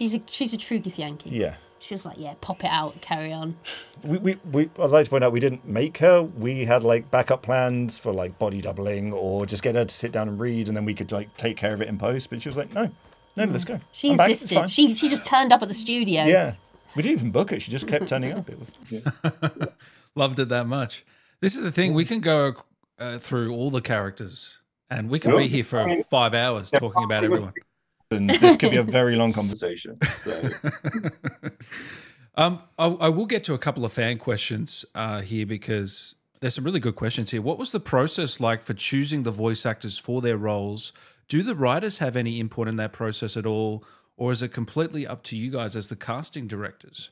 [0.00, 1.30] She's a she's a true Githyanki.
[1.30, 1.56] Yeah.
[1.84, 3.56] She was like, yeah, pop it out, carry on.
[4.02, 6.20] We, we, we, I'd like to point out we didn't make her.
[6.22, 10.12] We had like backup plans for like body doubling or just get her to sit
[10.12, 12.28] down and read and then we could like take care of it in post.
[12.28, 12.90] But she was like, no,
[13.34, 13.80] no, let's go.
[13.92, 14.56] She I'm insisted.
[14.56, 16.24] fine." She she just turned up at the studio.
[16.24, 16.54] yeah.
[16.94, 17.62] We didn't even book it.
[17.62, 18.50] She just kept turning up.
[18.50, 19.68] It was
[20.14, 21.06] Loved it that much.
[21.40, 21.94] This is the thing.
[21.94, 22.54] We can go
[22.98, 24.60] uh, through all the characters
[24.90, 27.54] and we can be here for five hours talking about everyone.
[28.10, 29.98] And this could be a very long conversation.
[30.02, 30.50] So
[32.36, 36.54] Um, I, I will get to a couple of fan questions uh, here because there's
[36.54, 37.40] some really good questions here.
[37.40, 40.92] What was the process like for choosing the voice actors for their roles?
[41.28, 43.84] Do the writers have any input in that process at all,
[44.16, 47.10] or is it completely up to you guys as the casting directors?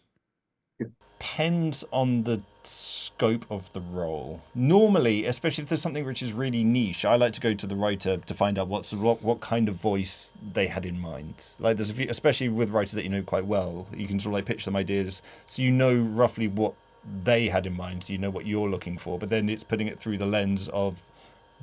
[1.23, 4.43] Depends on the scope of the role.
[4.57, 7.77] Normally, especially if there's something which is really niche, I like to go to the
[7.77, 11.35] writer to find out what's what, what kind of voice they had in mind.
[11.61, 14.33] Like there's a few, especially with writers that you know quite well, you can sort
[14.33, 16.75] of like pitch them ideas, so you know roughly what
[17.23, 19.17] they had in mind, so you know what you're looking for.
[19.17, 21.03] But then it's putting it through the lens of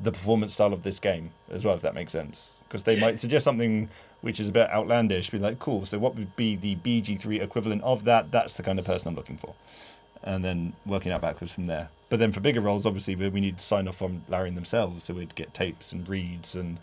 [0.01, 2.58] the performance style of this game as well, if that makes sense.
[2.69, 3.89] Because they might suggest something
[4.21, 7.81] which is a bit outlandish, be like, cool, so what would be the BG3 equivalent
[7.83, 8.31] of that?
[8.31, 9.55] That's the kind of person I'm looking for.
[10.21, 11.89] And then working out backwards from there.
[12.09, 15.05] But then for bigger roles, obviously, we we need to sign off from Larian themselves.
[15.05, 16.77] So we'd get tapes and reads and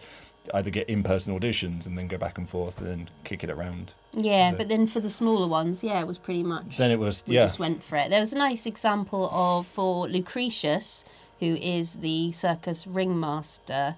[0.55, 3.51] either get in person auditions and then go back and forth and then kick it
[3.51, 3.95] around.
[4.13, 6.77] Yeah, So- but then for the smaller ones, yeah, it was pretty much.
[6.77, 7.45] Then it was, we yeah.
[7.45, 8.11] just went for it.
[8.11, 11.05] There was a nice example of for Lucretius,
[11.41, 13.97] who is the circus ringmaster.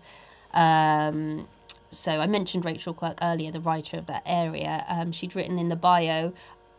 [0.55, 1.47] Um,
[1.91, 4.84] so I mentioned Rachel Quirk earlier, the writer of that area.
[4.89, 6.32] Um, she'd written in the bio.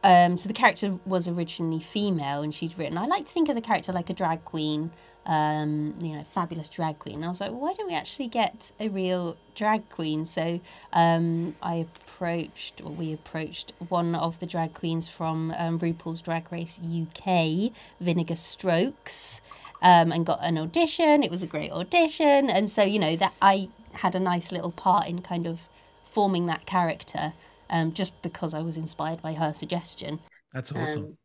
[0.04, 2.98] Um, so the character was originally female, and she'd written.
[2.98, 4.92] I like to think of the character like a drag queen,
[5.26, 7.16] um, you know, fabulous drag queen.
[7.16, 10.26] And I was like, why don't we actually get a real drag queen?
[10.26, 10.62] So
[10.94, 11.88] um, I
[12.20, 17.72] approached, or we approached one of the drag queens from um, RuPaul's Drag Race UK,
[18.00, 19.42] Vinegar Strokes,
[19.82, 21.24] um, and got an audition.
[21.24, 24.72] It was a great audition, and so you know that I had a nice little
[24.72, 25.68] part in kind of
[26.04, 27.34] forming that character.
[27.72, 30.18] um, just because I was inspired by her suggestion.
[30.52, 31.04] That's awesome.
[31.04, 31.18] Um,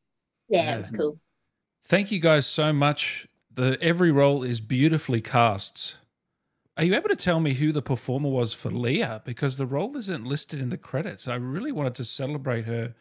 [0.51, 0.75] yeah, Yeah.
[0.75, 1.19] it was cool.
[1.87, 3.27] Thank you guys so much.
[3.51, 5.97] The every role is beautifully cast.
[6.77, 9.23] Are you able to tell me who the performer was for Leah?
[9.25, 11.27] Because the role isn't listed in the credits.
[11.27, 12.95] I really wanted to celebrate her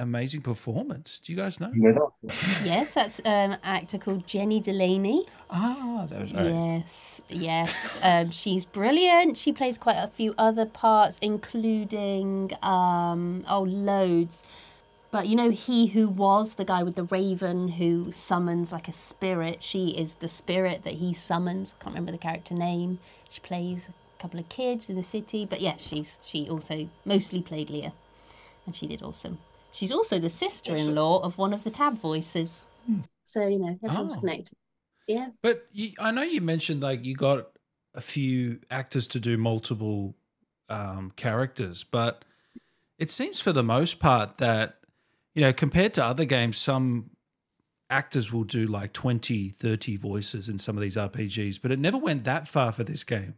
[0.00, 1.20] amazing performance.
[1.20, 1.70] Do you guys know?
[2.64, 5.26] Yes, that's um, an actor called Jenny Delaney.
[5.50, 6.46] Ah, that was right.
[6.46, 7.98] Yes, yes.
[8.02, 9.36] Um, she's brilliant.
[9.36, 14.42] She plays quite a few other parts, including um, oh, loads.
[15.10, 18.92] But you know, he who was the guy with the raven who summons like a
[18.92, 19.62] spirit.
[19.62, 21.74] She is the spirit that he summons.
[21.78, 22.98] I can't remember the character name.
[23.28, 25.44] She plays a couple of kids in the city.
[25.44, 27.92] But yeah, she's she also mostly played Leah,
[28.66, 29.38] and she did awesome.
[29.72, 32.66] She's also the sister-in-law of one of the tab voices.
[33.24, 34.20] So you know, everyone's Oh.
[34.20, 34.56] connected.
[35.06, 35.28] Yeah.
[35.42, 37.48] But you, I know you mentioned like you got
[37.94, 40.14] a few actors to do multiple
[40.68, 42.24] um, characters, but
[42.98, 44.76] it seems for the most part that,
[45.34, 47.10] you know, compared to other games, some
[47.88, 51.96] actors will do like 20, 30 voices in some of these RPGs, but it never
[51.98, 53.34] went that far for this game.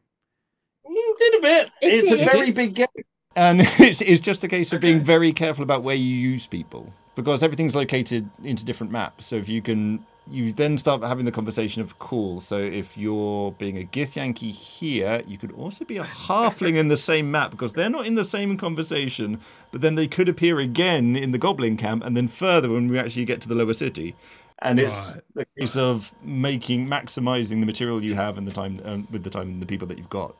[0.86, 1.66] Mm, did a bit.
[1.80, 2.30] It it's a did.
[2.32, 2.86] very big game.
[3.34, 6.92] And it's, it's just a case of being very careful about where you use people
[7.14, 9.26] because everything's located into different maps.
[9.26, 12.40] So if you can, you then start having the conversation of cool.
[12.40, 16.96] So if you're being a Githyanki here, you could also be a halfling in the
[16.96, 21.16] same map because they're not in the same conversation, but then they could appear again
[21.16, 24.14] in the Goblin camp and then further when we actually get to the lower city.
[24.60, 25.46] And it's Right.
[25.56, 29.30] a case of making maximizing the material you have and the time um, with the
[29.30, 30.36] time and the people that you've got.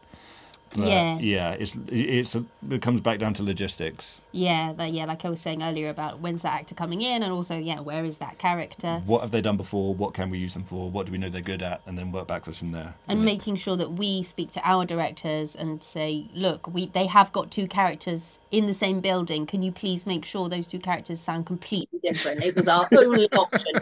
[0.74, 1.18] But, Yeah.
[1.18, 1.50] yeah.
[1.52, 2.36] It's it's
[2.70, 4.22] it comes back down to logistics.
[4.32, 7.30] Yeah, the, yeah, like I was saying earlier about when's that actor coming in, and
[7.32, 9.94] also yeah, where is that character, What have they done before?
[9.94, 10.90] What can we use them for?
[10.90, 11.82] What do we know they're good at?
[11.86, 12.94] And then work backwards from there.
[13.08, 17.32] and making sure that we speak to our directors and say, look, we they have
[17.32, 19.44] got two characters in the same building.
[19.46, 22.42] Can you please make sure those two characters sound completely Different.
[22.42, 23.72] It was our only option.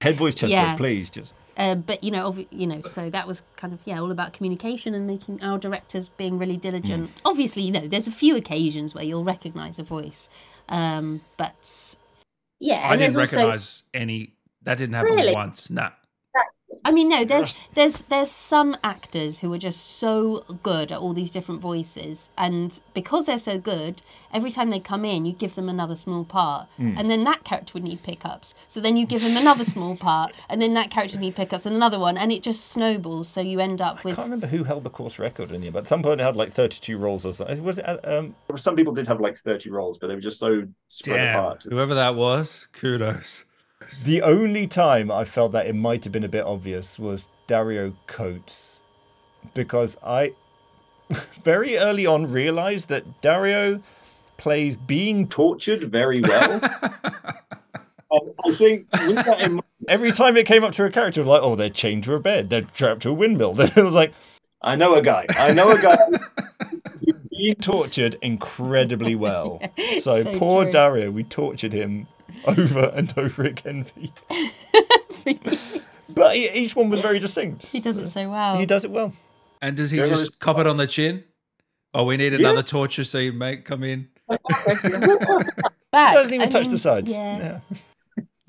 [0.00, 0.68] Head voice, chest Yeah.
[0.68, 1.10] voice, please.
[1.10, 4.10] Just Uh, but you know, obvi- you know, so that was kind of yeah, all
[4.10, 7.10] about communication and making our directors being really diligent.
[7.24, 10.28] Obviously, you know, there's a few occasions where you'll recognise a voice,
[10.68, 11.94] um, but
[12.60, 12.80] Yeah.
[12.82, 14.32] I didn't there's also- recognize any.
[14.62, 15.34] That didn't happen Really?
[15.34, 15.68] once.
[15.70, 15.90] Nah.
[16.84, 21.12] I mean, no, there's there's there's some actors who are just so good at all
[21.12, 24.02] these different voices, and because they're so good,
[24.32, 27.72] every time they come in, you give them another small part, and then that character
[27.74, 28.54] would need pickups.
[28.68, 31.66] So then you give them another small part, and then that character would need pickups,
[31.66, 33.28] and another one, and it just snowballs.
[33.28, 35.60] So you end up I with I can't remember who held the course record in
[35.60, 37.62] the end, but at some point it had like 32 roles or something.
[37.62, 37.88] Was it?
[37.88, 41.16] uh, Um, Some people did have like 30 roles, but they were just so spread
[41.16, 41.38] Damn.
[41.38, 41.62] apart.
[41.68, 43.44] Whoever that was, kudos.
[44.04, 47.94] The only time I felt that it might have been a bit obvious was Dario
[48.06, 48.82] Coates,
[49.54, 50.34] because I
[51.42, 53.80] very early on realized that Dario
[54.36, 56.60] plays being Tortured very well.
[58.12, 61.42] I think with that in mind, every time it came up to a character, like,
[61.42, 63.54] oh, they're chained to a bed, they're trapped to a windmill.
[63.54, 64.12] Then it was like
[64.62, 65.26] I know a guy.
[65.36, 65.98] I know a guy.
[67.30, 69.60] being tortured incredibly well.
[70.00, 70.72] So, So poor true.
[70.72, 72.06] Dario, we tortured him
[72.46, 73.86] over and over again.
[76.14, 77.64] but e- each one was very distinct.
[77.66, 78.58] he does it so well.
[78.58, 79.12] He does it well.
[79.62, 81.24] And does he There just was- cop it on the chin?
[81.92, 83.64] Oh, we need another torture scene, mate.
[83.64, 84.08] Come in.
[84.28, 84.40] Back.
[86.10, 87.10] He doesn't even I touch mean, the sides.
[87.10, 87.60] Yeah, Yeah.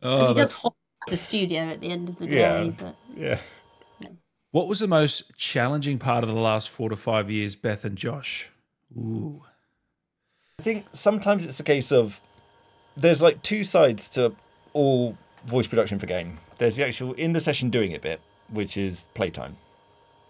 [0.02, 0.76] Oh, he does that's- hop
[1.08, 2.64] the studio at the end of the Yeah.
[2.64, 3.38] day, but yeah.
[4.52, 7.96] what was the most challenging part of the last four to five years, Beth and
[7.96, 8.50] Josh?
[8.98, 9.44] Ooh.
[10.60, 12.22] I think sometimes it's a case of
[12.96, 14.34] there's like two sides to
[14.74, 16.40] all voice production for game.
[16.58, 19.58] There's the actual in the session doing it bit, which is playtime.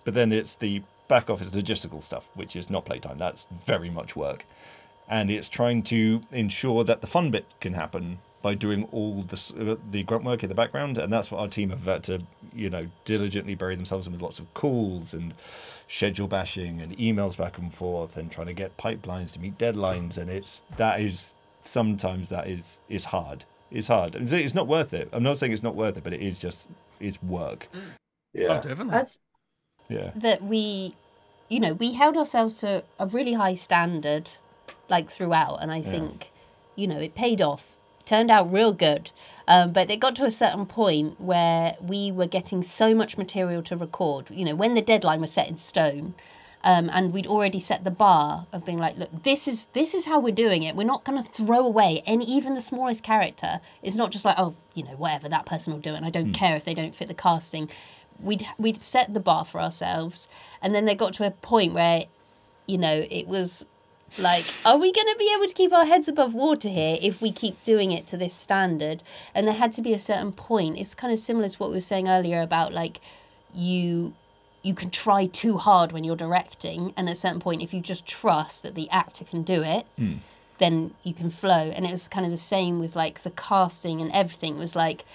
[0.04, 3.18] But then it's the back office logistical stuff, which is not playtime.
[3.18, 4.46] That's very much work.
[5.08, 9.72] And it's trying to ensure that the fun bit can happen by doing all the
[9.72, 12.22] uh, the grunt work in the background, and that's what our team have had to,
[12.54, 15.34] you know, diligently bury themselves in with lots of calls and
[15.88, 20.18] schedule bashing and emails back and forth and trying to get pipelines to meet deadlines,
[20.20, 21.34] and it's that is
[21.68, 23.46] sometimes that is is hard.
[23.72, 24.16] It's hard.
[24.16, 25.10] It's, it's not worth it.
[25.12, 27.68] I'm not saying it's not worth it, but it is just it's work.
[27.74, 27.80] Oh,
[28.34, 28.60] Yeah.
[28.60, 28.92] definitely.
[28.92, 29.20] That's
[29.90, 30.12] Yeah.
[30.16, 30.96] that we,
[31.50, 34.32] you know, we held ourselves to a really high standard,
[34.90, 36.32] like throughout, and I think,
[36.76, 37.72] you know, it paid off.
[38.06, 39.12] Turned out real good,
[39.48, 43.64] um, but it got to a certain point where we were getting so much material
[43.64, 44.30] to record.
[44.30, 46.14] You know, when the deadline was set in stone,
[46.66, 50.06] um, and we'd already set the bar of being like, look, this is this is
[50.08, 50.76] how we're doing it.
[50.76, 53.62] We're not going to throw away any even the smallest character.
[53.84, 56.34] It's not just like, oh, you know, whatever that person will do, and I don't
[56.34, 57.70] care if they don't fit the casting.
[58.20, 60.28] We'd we'd set the bar for ourselves,
[60.62, 62.04] and then they got to a point where,
[62.68, 63.66] you know, it was
[64.18, 67.22] Like, are we going to be able to keep our heads above water here if
[67.22, 69.04] we keep doing it to this standard?
[69.34, 70.78] And there had to be a certain point.
[70.78, 73.02] It's kind of similar to what we were saying earlier about like
[73.54, 74.14] you
[74.66, 77.82] you can try too hard when you're directing, and at a certain point, if you
[77.82, 79.86] just trust that the actor can do it,
[80.58, 81.72] then you can flow.
[81.76, 84.56] And it was kind of the same with like the casting and everything.
[84.56, 85.06] It was like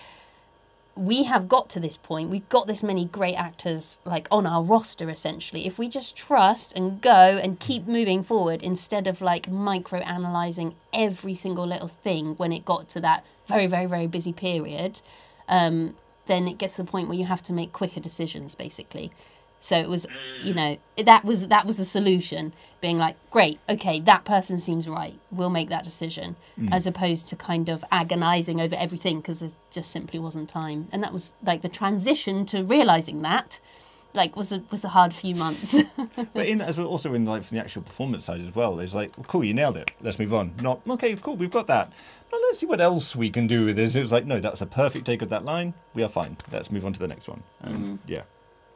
[0.94, 2.30] we have got to this point.
[2.30, 5.66] We've got this many great actors like on our roster essentially.
[5.66, 10.74] If we just trust and go and keep moving forward instead of like micro analyzing
[10.92, 15.01] every single little thing when it got to that very, very, very busy period,
[15.48, 15.96] um,
[16.26, 19.11] then it gets to the point where you have to make quicker decisions basically.
[19.62, 20.06] So it was,
[20.42, 22.54] you know, that was that was the solution.
[22.80, 25.18] Being like, great, okay, that person seems right.
[25.30, 26.68] We'll make that decision, hmm.
[26.72, 30.88] as opposed to kind of agonizing over everything because there just simply wasn't time.
[30.92, 33.61] And that was like the transition to realizing that,
[34.14, 35.76] like, was a was a hard few months.
[36.32, 38.94] But in as well, also in like from the actual performance side as well, it's
[38.94, 39.90] like, well, cool, you nailed it.
[40.00, 40.54] Let's move on.
[40.62, 41.92] Not okay, cool, we've got that.
[42.32, 43.94] Now let's see what else we can do with this.
[43.94, 45.74] It was like, no, that's a perfect take of that line.
[45.92, 46.38] We are fine.
[46.50, 47.42] Let's move on to the next one.
[47.61, 47.96] And mm-hmm.
[48.06, 48.22] yeah,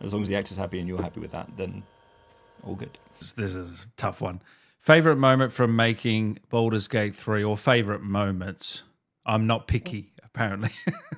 [0.00, 1.82] as long as the actor's happy and you're happy with that, then
[2.64, 2.98] all good.
[3.36, 4.40] This is a tough one.
[4.78, 8.82] Favorite moment from making Baldur's Gate 3 or favorite moments?
[9.24, 10.70] I'm not picky, apparently.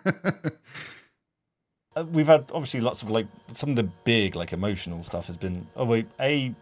[1.97, 5.39] Uh, we've had obviously lots of like some of the big like emotional stuff has
[5.39, 6.55] been oh wait a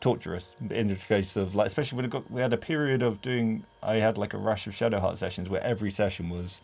[0.00, 3.22] torturous in the case of like especially when it got we had a period of
[3.22, 6.60] doing I had like a rush of Shadowheart sessions where every session was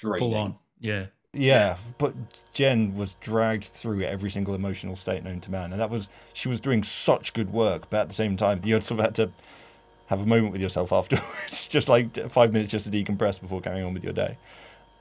[0.00, 0.56] Full on.
[0.78, 1.06] Yeah.
[1.32, 2.14] Yeah, but
[2.52, 6.48] Jen was dragged through every single emotional state known to man, and that was she
[6.48, 9.30] was doing such good work, but at the same time, you sort of had to
[10.06, 13.84] have a moment with yourself afterwards, just like five minutes just to decompress before carrying
[13.84, 14.36] on with your day.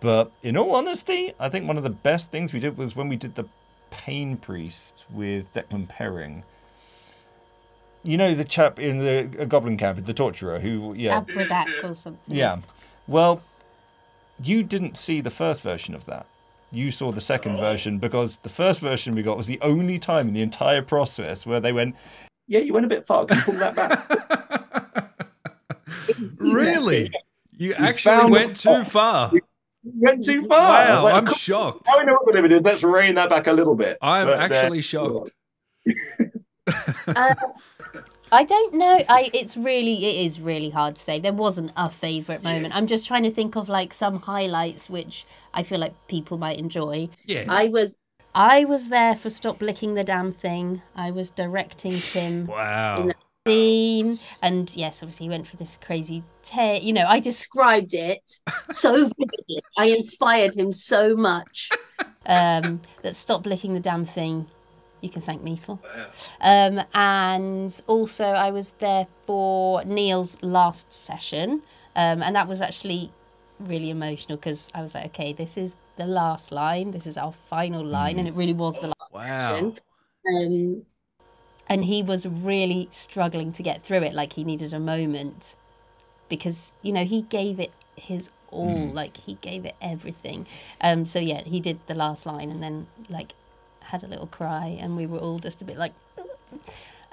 [0.02, 3.10] But in all honesty, I think one of the best things we did was when
[3.10, 3.46] we did the
[3.90, 6.44] Pain Priest with Declan Perring.
[8.04, 11.96] You know the chap in the uh, Goblin Camp, the torturer, who yeah, Abdirak or
[11.96, 12.36] something.
[12.36, 12.58] yeah.
[13.08, 13.42] Well,
[14.44, 16.26] you didn't see the first version of that.
[16.72, 20.28] You saw the second version because the first version we got was the only time
[20.28, 21.96] in the entire process where they went,
[22.48, 23.26] Yeah, you went a bit far.
[23.26, 24.06] Can you pull that back?
[26.38, 27.12] Really?
[27.58, 29.32] You actually found went too far.
[29.34, 29.42] You
[29.96, 30.60] went too far.
[30.60, 31.88] I was Wow, like, I'm "Cool, shocked.
[31.88, 32.64] Now we know what we're limited.
[32.64, 33.98] Let's rein that back a little bit.
[34.02, 35.32] I'm But, uh, actually shocked.
[37.08, 37.34] Uh,
[38.32, 39.00] I don't know.
[39.10, 41.20] I it's really it is really hard to say.
[41.20, 42.76] There wasn't a favorite moment.
[42.76, 46.58] I'm just trying to think of like some highlights which I feel like people might
[46.58, 47.08] enjoy.
[47.26, 47.46] Yeah.
[47.50, 47.98] I was
[48.36, 50.82] I was there for Stop Licking the Damn Thing.
[50.96, 53.10] I was directing Tim Wow.
[53.48, 56.78] scene, and yes, obviously he went for this crazy tear.
[56.80, 58.22] You know, I described it
[58.72, 59.62] so vividly.
[59.78, 61.72] I inspired him so much.
[62.28, 64.46] um, that Stop Licking the Damn Thing.
[65.02, 65.80] You can thank me for.
[66.42, 71.62] Um, and also, I was there for Neil's last session,
[71.96, 73.12] um, and that was actually
[73.60, 76.92] really emotional because I was like, okay, this is the last line.
[76.92, 79.12] This is our final line, and it really was the last.
[79.12, 79.74] Wow.
[80.28, 80.86] Um,
[81.68, 84.14] And he was really struggling to get through it.
[84.14, 85.56] Like he needed a moment
[86.30, 88.88] because you know he gave it his all.
[88.94, 90.48] Like he gave it everything.
[90.82, 91.06] Um.
[91.06, 93.34] So yeah, he did the last line, and then like
[93.90, 95.94] had a little cry, and we were all just a bit like.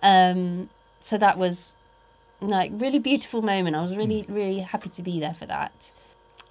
[0.02, 0.68] Um.
[1.00, 1.76] So that was
[2.40, 3.76] like really beautiful moment.
[3.76, 5.92] I was really really happy to be there for that.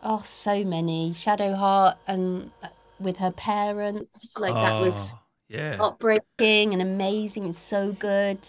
[0.04, 2.68] Oh, so many Shadowheart and uh,
[3.00, 4.36] with her parents.
[4.38, 5.20] like that was Oh,
[5.50, 5.76] yeah.
[5.78, 6.74] heartbreaking.
[6.74, 8.48] and amazing and so good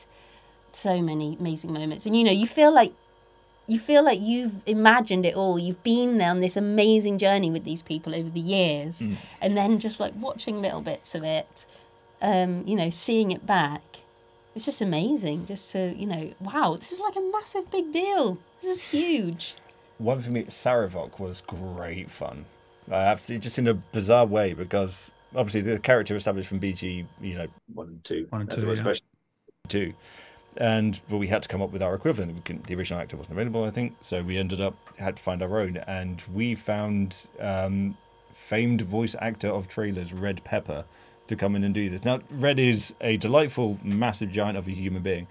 [0.72, 2.92] so many amazing moments and you know you feel like
[3.66, 5.58] you feel like you've imagined it all.
[5.58, 9.02] You've been there on this amazing journey with these people over the years.
[9.40, 11.66] And then just like watching little bits of it
[12.22, 13.82] um you know seeing it back
[14.54, 18.38] it's just amazing just to you know wow this is like a massive big deal.
[18.62, 19.54] This is huge.
[19.98, 22.46] One for me, Sarevok was great fun.
[22.90, 27.04] I have to just in a bizarre way because obviously the character established from BG,
[27.20, 28.26] you know, One and two.
[28.30, 28.94] One and two, what yeah.
[29.68, 29.92] two,
[30.58, 32.44] and but we had to come up with our equivalent.
[32.66, 35.60] The original actor wasn't available, I think, so we ended up had to find our
[35.60, 37.96] own, and we found um,
[38.32, 40.84] famed voice actor of trailers, Red Pepper,
[41.26, 42.04] to come in and do this.
[42.04, 45.26] Now, Red is a delightful, massive giant of a human being,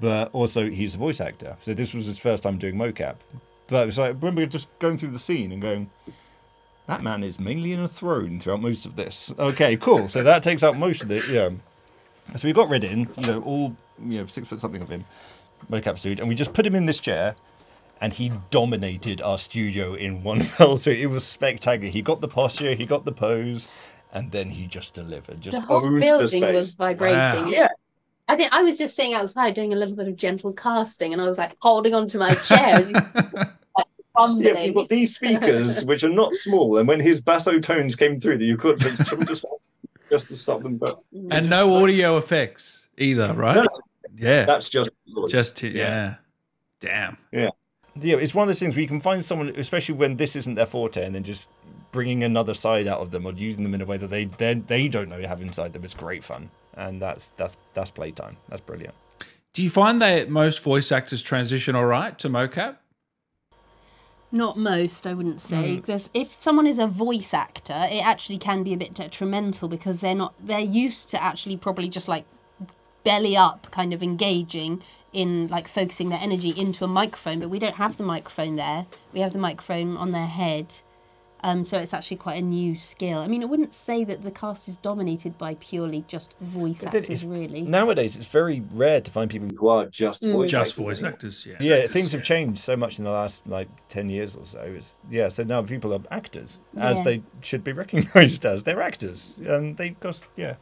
[0.00, 1.56] but also he's a voice actor.
[1.60, 3.16] So this was his first time doing mocap.
[3.68, 5.90] But it was like, I remember just going through the scene and going,
[6.86, 9.32] that man is mainly in a throne throughout most of this.
[9.38, 10.08] Okay, cool.
[10.08, 11.28] So that takes up most of it.
[11.28, 11.50] Yeah.
[12.36, 15.04] So we got Red in, you know, all you know, six foot something of him,
[15.70, 17.36] mocap suit, and we just put him in this chair,
[18.00, 20.98] and he dominated our studio in one fell swoop.
[20.98, 21.90] It was spectacular.
[21.90, 23.68] He got the posture, he got the pose,
[24.12, 25.40] and then he just delivered.
[25.40, 27.44] Just The whole owned the building was vibrating.
[27.44, 27.48] Wow.
[27.48, 27.68] Yeah.
[28.28, 31.22] I think I was just sitting outside doing a little bit of gentle casting, and
[31.22, 33.00] I was like holding onto my chair as he's
[34.14, 34.46] crumbling.
[34.46, 38.20] Yeah, you've got these speakers which are not small, and when his basso tones came
[38.20, 39.44] through, that you could just
[40.10, 40.76] just to stop them.
[40.76, 41.28] But mm.
[41.30, 43.56] and no audio effects either, right?
[43.56, 43.68] No,
[44.16, 44.90] Yeah, that's just
[45.28, 45.82] just to, yeah.
[45.82, 46.14] yeah.
[46.80, 47.18] Damn.
[47.32, 47.50] Yeah,
[47.94, 50.54] Yeah, it's one of those things where you can find someone, especially when this isn't
[50.54, 51.50] their forte, and then just
[51.92, 54.54] bringing another side out of them or using them in a way that they they,
[54.54, 55.84] they don't know you have inside them.
[55.84, 58.36] It's great fun, and that's that's that's playtime.
[58.48, 58.94] That's brilliant.
[59.52, 62.76] Do you find that most voice actors transition all right to mocap?
[64.32, 65.78] Not most, I wouldn't say.
[65.78, 65.86] Mm.
[65.86, 70.00] There's if someone is a voice actor, it actually can be a bit detrimental because
[70.00, 72.26] they're not they're used to actually probably just like
[73.06, 74.82] belly up kind of engaging
[75.12, 78.84] in like focusing their energy into a microphone, but we don't have the microphone there.
[79.14, 80.74] We have the microphone on their head.
[81.42, 83.18] Um, so it's actually quite a new skill.
[83.20, 86.94] I mean, I wouldn't say that the cast is dominated by purely just voice But
[86.96, 87.62] actors, really.
[87.62, 89.48] Nowadays, it's very rare to find people.
[89.56, 91.12] who are just voice Just actors, voice isn't it?
[91.14, 91.56] actors, yeah.
[91.60, 94.58] Yeah, things have changed so much in the last like ten years or so.
[94.60, 97.04] It's, yeah, so now people are actors, as Yeah.
[97.04, 98.64] they should be recognised as.
[98.64, 100.26] They're actors, and they cost.
[100.36, 100.56] Yeah,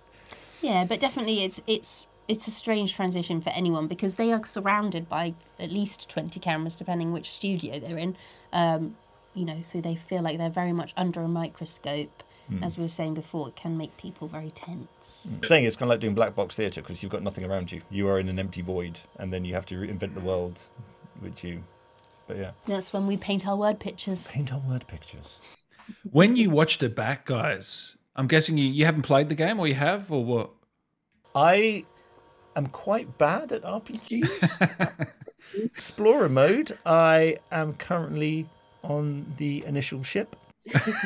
[0.60, 5.08] Yeah, but definitely it's it's it's a strange transition for anyone because they are surrounded
[5.08, 8.16] by at least 20 cameras depending which studio they're in.
[8.52, 8.96] Um,
[9.34, 12.22] you know, so they feel like they're very much under a microscope.
[12.60, 15.40] As we were saying before, it can make people very tense.
[15.46, 17.80] saying it's kind of like doing black box theatre because you've got nothing around you.
[17.88, 20.60] You are in an empty void, and then you have to invent the world,
[21.20, 21.64] which you.
[22.26, 24.30] But yeah, That's when we paint our word pictures.
[24.30, 25.38] paint our word pictures.
[26.12, 29.66] When you watched it back, guys, I'm guessing you, you haven't played the game or
[29.66, 30.50] you have or what?
[31.34, 31.86] I
[32.56, 35.08] am quite bad at RPGs.
[35.64, 36.78] Explorer mode.
[36.86, 38.48] I am currently
[38.82, 40.36] on the initial ship.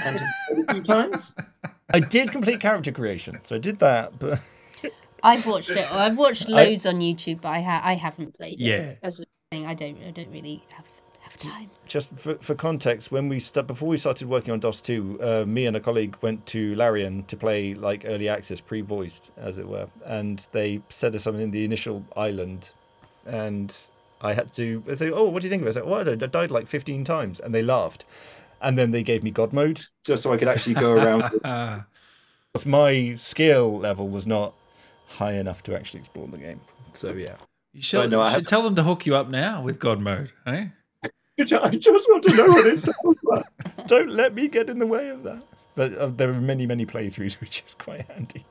[0.05, 0.21] And
[0.69, 1.35] a times.
[1.95, 4.41] I did complete character creation, so I did that, but
[5.23, 5.91] I've watched it.
[5.93, 8.65] I've watched loads on YouTube, but I ha- I haven't played it.
[8.65, 8.95] Yeah.
[9.03, 10.98] As we're saying, I don't I don't really have have
[11.39, 11.71] time.
[11.87, 15.45] just for, for context, when we st- before we started working on DOS 2, uh,
[15.47, 19.67] me and a colleague went to Larian to play like early access, pre-voiced, as it
[19.69, 22.73] were, and they set us on in the initial island,
[23.27, 23.77] and
[24.21, 26.09] I had to they say, "Oh, what do you think of it?" I said, "Well,
[26.09, 28.05] I died like 15 times," and they laughed,
[28.61, 29.87] and then they gave me God mode.
[30.05, 31.25] just so I could actually go around.
[31.45, 31.83] Uh,
[32.53, 34.55] Because my skill level was not
[35.07, 36.61] high enough to actually explore the game.
[36.95, 37.37] So yeah,
[37.75, 39.79] you should, I know, I you should tell them to hook you up now with
[39.79, 40.69] God mode, eh?
[41.63, 43.45] I just want to know what it sounds like.
[43.87, 45.43] don't let me get in the way of that.
[45.75, 48.45] But uh, there are many, many playthroughs, which is quite handy.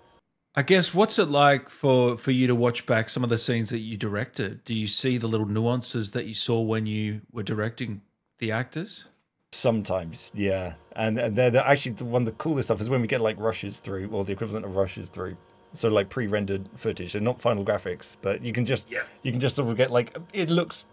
[0.55, 3.69] I guess what's it like for for you to watch back some of the scenes
[3.69, 4.63] that you directed?
[4.63, 8.01] Do you see the little nuances that you saw when you were directing
[8.39, 9.05] the actors?
[9.51, 13.01] Sometimes, yeah, and and they're, they're actually the one of the coolest stuff is when
[13.01, 15.37] we get like rushes through, or the equivalent of rushes through.
[15.73, 19.03] So like pre-rendered footage and not final graphics, but you can just yeah.
[19.21, 20.85] you can just sort of get like it looks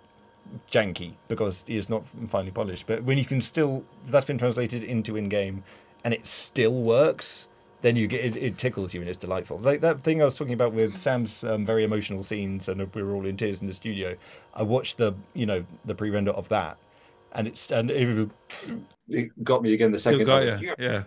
[0.71, 2.87] janky because it's not finely polished.
[2.87, 5.63] But when you can still that's been translated into in-game,
[6.05, 7.49] and it still works,
[7.83, 9.59] then you get it, it tickles you and it's delightful.
[9.59, 13.03] Like that thing I was talking about with Sam's um, very emotional scenes, and we
[13.03, 14.17] were all in tears in the studio.
[14.55, 16.77] I watched the you know the pre-render of that,
[17.33, 18.31] and it's and it,
[19.09, 20.63] It got me again the second Still got time.
[20.63, 21.05] you, yeah.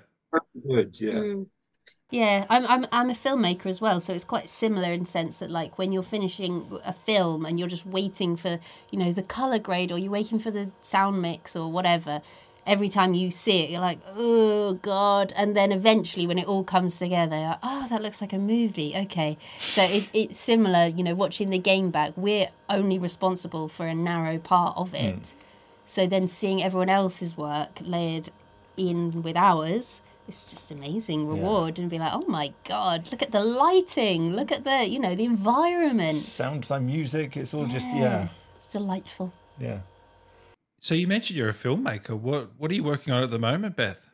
[0.68, 1.14] Good, yeah.
[1.14, 1.48] Mm.
[2.10, 5.52] Yeah, I'm I'm I'm a filmmaker as well, so it's quite similar in sense that
[5.52, 8.60] like when you're finishing a film and you're just waiting for
[8.92, 12.22] you know the color grade or you're waiting for the sound mix or whatever.
[12.66, 16.66] Every time you see it, you're like, oh god, and then eventually when it all
[16.66, 18.94] comes together, you're like, oh that looks like a movie.
[18.96, 20.88] Okay, so it, it's similar.
[20.88, 24.96] You know, watching the game back, we're only responsible for a narrow part of hmm.
[24.96, 25.34] it.
[25.86, 28.30] So then seeing everyone else's work layered
[28.76, 33.32] in with ours, it's just amazing reward and be like, oh my god, look at
[33.32, 36.18] the lighting, look at the you know the environment.
[36.18, 39.32] sound design, music, it's all just yeah, It's delightful.
[39.60, 39.80] yeah.
[40.80, 42.18] So you mentioned you're a filmmaker.
[42.18, 44.10] What what are you working on at the moment, Beth?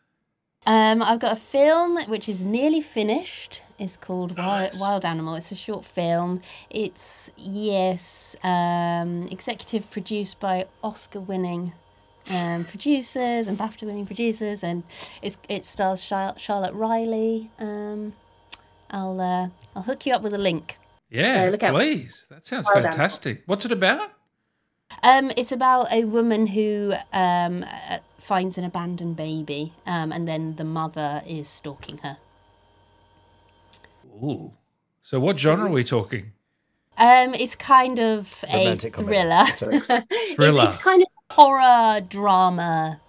[0.66, 3.62] Um, I've got a film which is nearly finished.
[3.78, 5.36] It's called Wild, Wild Animal.
[5.36, 6.40] It's a short film.
[6.70, 11.74] It's yes, um, executive produced by Oscar-winning
[12.30, 14.84] um, producers and BAFTA-winning producers, and
[15.22, 17.50] it's it stars Char- Charlotte Riley.
[17.60, 18.14] Um,
[18.92, 20.78] I'll uh, I'll hook you up with a link.
[21.10, 21.74] Yeah, Uh, look out.
[21.76, 22.26] please.
[22.30, 22.92] That sounds Well done.
[22.92, 23.44] fantastic.
[23.46, 24.12] What's it about?
[25.04, 30.56] Um, it's about a woman who um, uh, finds an abandoned baby, um, and then
[30.56, 32.18] the mother is stalking her.
[34.24, 34.52] Ooh.
[35.02, 36.32] So what genre are we talking?
[36.98, 39.16] Um, it's kind of a Romantic comedy.
[39.16, 39.44] thriller,
[40.12, 40.66] It's, Thriller.
[40.68, 43.00] it's kind of horror drama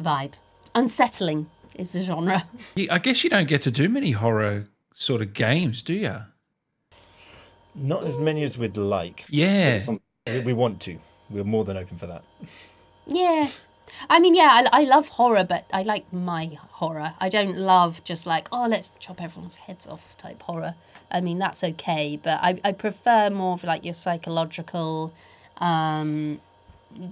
[0.00, 0.32] vibe.
[0.74, 1.48] Unsettling
[1.78, 2.46] is the genre.
[2.74, 6.16] You- I guess you don't get to do many horror sort of games, do you?
[7.74, 9.24] Not as many as we'd like.
[9.28, 9.80] Yeah.
[10.26, 10.98] We, we want to.
[11.28, 12.22] We're more than open for that.
[13.06, 13.48] Yeah.
[14.10, 17.14] I mean, yeah, I, I love horror, but I like my horror.
[17.20, 20.74] I don't love just like, oh, let's chop everyone's heads off type horror.
[21.10, 25.12] I mean, that's okay, but I, I prefer more of like your psychological,
[25.58, 26.40] um, d-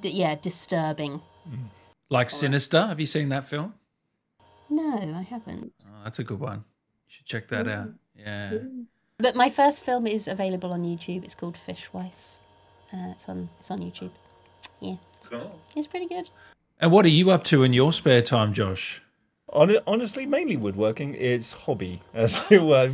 [0.03, 1.21] yeah, disturbing.
[2.11, 2.87] Like Sinister.
[2.87, 3.75] Have you seen that film?
[4.71, 5.73] No, I haven't.
[5.87, 6.59] Oh, that's a good one.
[6.59, 7.91] You should check that out.
[8.17, 8.59] Yeah.
[9.19, 11.25] But my first film is available on YouTube.
[11.25, 12.39] It's called Fishwife.
[12.93, 14.11] Uh, it's on it's on YouTube.
[14.81, 15.29] Yeah, it's,
[15.77, 16.31] it's pretty good.
[16.81, 19.03] And what are you up to in your spare time, Josh?
[19.49, 21.15] Honestly, mainly woodworking.
[21.15, 22.91] It's hobby, as it were.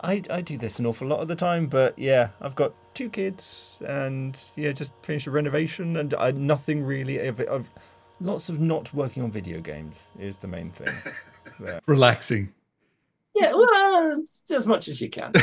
[0.00, 3.08] I, I do this an awful lot of the time, but yeah, I've got two
[3.10, 7.20] kids, and yeah, just finished a renovation, and I nothing really.
[7.20, 7.70] I've, I've
[8.20, 10.94] lots of not working on video games is the main thing.
[11.62, 11.78] Yeah.
[11.86, 12.52] Relaxing.
[13.36, 15.32] Yeah, well, as much as you can.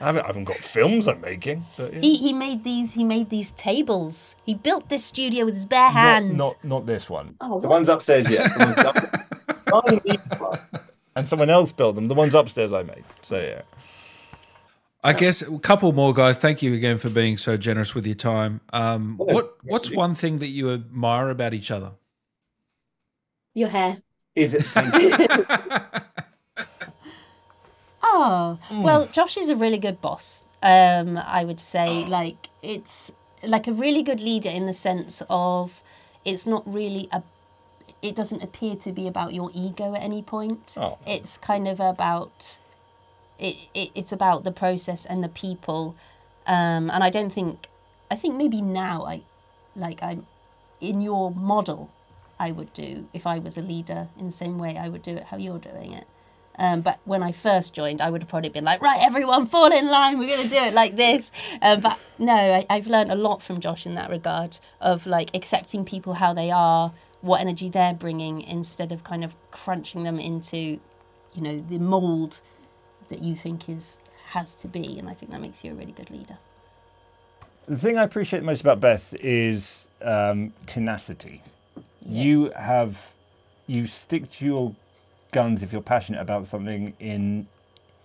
[0.00, 2.00] I, haven't, I haven't got films I'm making, but yeah.
[2.00, 4.36] He he made these he made these tables.
[4.46, 6.36] He built this studio with his bare hands.
[6.36, 7.34] not not this one.
[7.40, 7.76] Oh, the what?
[7.76, 8.48] ones upstairs, yeah.
[8.48, 10.60] The ones up- Mine needs one.
[11.16, 12.08] And someone else built them.
[12.08, 13.04] The ones upstairs I made.
[13.22, 13.62] So yeah.
[15.04, 16.38] I guess a couple more guys.
[16.38, 18.60] Thank you again for being so generous with your time.
[18.72, 21.92] Um, what What's one thing that you admire about each other?
[23.52, 23.98] Your hair.
[24.34, 25.30] Is it painted?
[28.16, 30.44] Oh, well, Josh is a really good boss.
[30.62, 33.10] Um, I would say, like, it's
[33.42, 35.82] like a really good leader in the sense of
[36.24, 37.24] it's not really a,
[38.02, 40.74] it doesn't appear to be about your ego at any point.
[40.76, 40.98] Oh.
[41.04, 42.56] It's kind of about,
[43.44, 45.94] it, it, it's about the process and the people.
[46.46, 47.68] Um, and I don't think,
[48.10, 49.22] I think maybe now I,
[49.74, 50.26] like, I'm
[50.80, 51.90] in your model,
[52.38, 55.14] I would do, if I was a leader in the same way, I would do
[55.16, 56.06] it how you're doing it.
[56.56, 59.72] Um, but when I first joined, I would have probably been like, right, everyone fall
[59.72, 60.18] in line.
[60.18, 61.32] We're going to do it like this.
[61.60, 65.34] Um, but no, I, I've learned a lot from Josh in that regard of like
[65.34, 66.92] accepting people how they are,
[67.22, 70.78] what energy they're bringing, instead of kind of crunching them into,
[71.34, 72.40] you know, the mold
[73.08, 73.98] that you think is
[74.28, 74.98] has to be.
[74.98, 76.38] And I think that makes you a really good leader.
[77.66, 81.42] The thing I appreciate most about Beth is um, tenacity.
[82.06, 83.14] You have,
[83.66, 84.74] you stick to your
[85.32, 87.46] guns if you're passionate about something in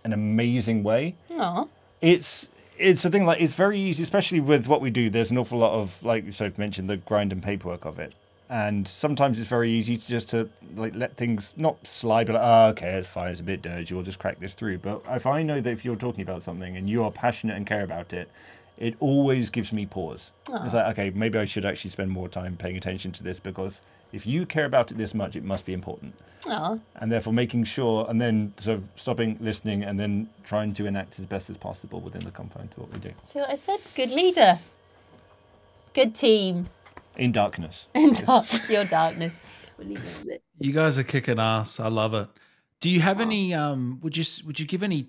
[0.04, 1.16] an amazing way.
[1.36, 1.66] Aw.
[2.02, 5.10] It's it's a thing like it's very easy, especially with what we do.
[5.10, 8.14] There's an awful lot of like of mentioned the grind and paperwork of it,
[8.50, 12.44] and sometimes it's very easy to just to like let things not slide, but like,
[12.44, 14.80] oh, okay, it's fine, it's a bit dirty, we'll just crack this through.
[14.80, 17.68] But if I know that if you're talking about something and you are passionate and
[17.68, 18.30] care about it,
[18.78, 20.32] it always gives me pause.
[20.50, 20.64] Ah.
[20.66, 23.82] It's like, okay, maybe I should actually spend more time paying attention to this because
[24.12, 26.16] if you care about it this much, it must be important
[26.48, 26.80] Aw.
[26.96, 31.20] and therefore making sure and then sort of stopping listening and then trying to enact
[31.20, 33.80] as best as possible within the confines of what we do so I said?
[33.96, 34.60] Good leader.
[35.94, 36.68] Good team.
[37.20, 39.42] In darkness And dark, your darkness.
[39.78, 40.44] We'll leave it a bit.
[40.60, 41.80] You guys are kicking ass.
[41.80, 42.28] I love it.
[42.82, 43.54] Do you have any?
[43.54, 45.08] Um, would you would you give any?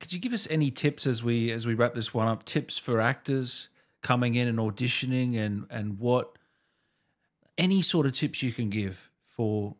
[0.00, 2.44] Could you give us any tips as we as we wrap this one up?
[2.44, 3.68] Tips for actors
[4.02, 6.38] coming in and auditioning, and and what?
[7.56, 9.76] Any sort of tips you can give for?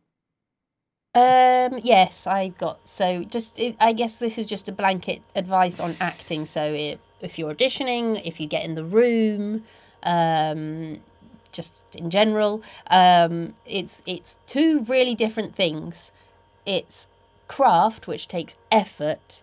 [1.16, 5.94] Um, yes, I got so just I guess this is just a blanket advice on
[6.00, 6.44] acting.
[6.46, 9.62] So it, if you're auditioning, if you get in the room,
[10.02, 11.00] um,
[11.54, 16.12] just in general, um, it's it's two really different things.
[16.66, 17.08] It's
[17.48, 19.42] craft, which takes effort,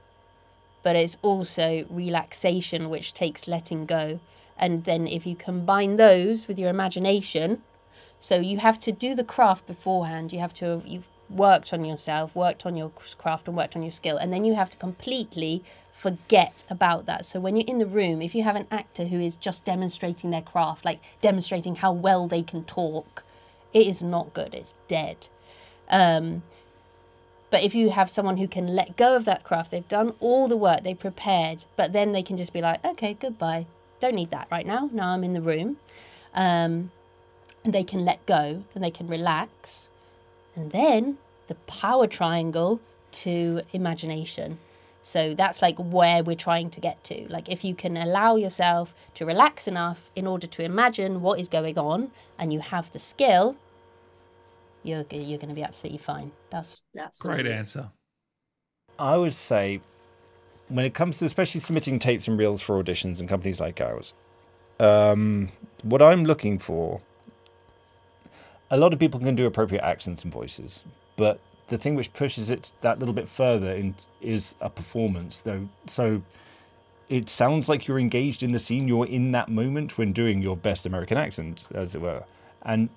[0.83, 4.19] but it's also relaxation, which takes letting go.
[4.57, 7.63] And then if you combine those with your imagination,
[8.19, 10.31] so you have to do the craft beforehand.
[10.31, 13.91] You have to you've worked on yourself, worked on your craft, and worked on your
[13.91, 15.63] skill, and then you have to completely
[16.01, 17.27] forget about that.
[17.27, 20.31] So when you're in the room, if you have an actor who is just demonstrating
[20.31, 23.23] their craft, like demonstrating how well they can talk,
[23.71, 24.55] it is not good.
[24.55, 25.27] It's dead.
[25.89, 26.41] Um,
[27.51, 30.47] but if you have someone who can let go of that craft, they've done all
[30.47, 33.67] the work, they prepared, but then they can just be like, okay, goodbye.
[33.99, 34.89] Don't need that right now.
[34.91, 35.77] Now I'm in the room.
[36.33, 36.89] Um,
[37.63, 39.91] and they can let go and they can relax.
[40.55, 42.79] And then the power triangle
[43.11, 44.57] to imagination.
[45.01, 47.25] So that's like where we're trying to get to.
[47.29, 51.47] Like if you can allow yourself to relax enough in order to imagine what is
[51.47, 53.57] going on and you have the skill,
[54.83, 56.31] you're you're going to be absolutely fine.
[56.49, 57.89] That's That's Great answer.
[58.99, 59.81] i would say
[60.67, 64.13] when it comes to especially submitting tapes and reels for auditions and companies like ours
[64.79, 65.49] um,
[65.83, 67.01] what i'm looking for
[68.69, 70.85] a lot of people can do appropriate accents and voices
[71.15, 71.39] but
[71.71, 76.21] the thing which pushes it that little bit further in, is a performance though so
[77.11, 78.87] it sounds like you're engaged in the scene.
[78.87, 82.23] You're in that moment when doing your best American accent, as it were,
[82.61, 82.87] and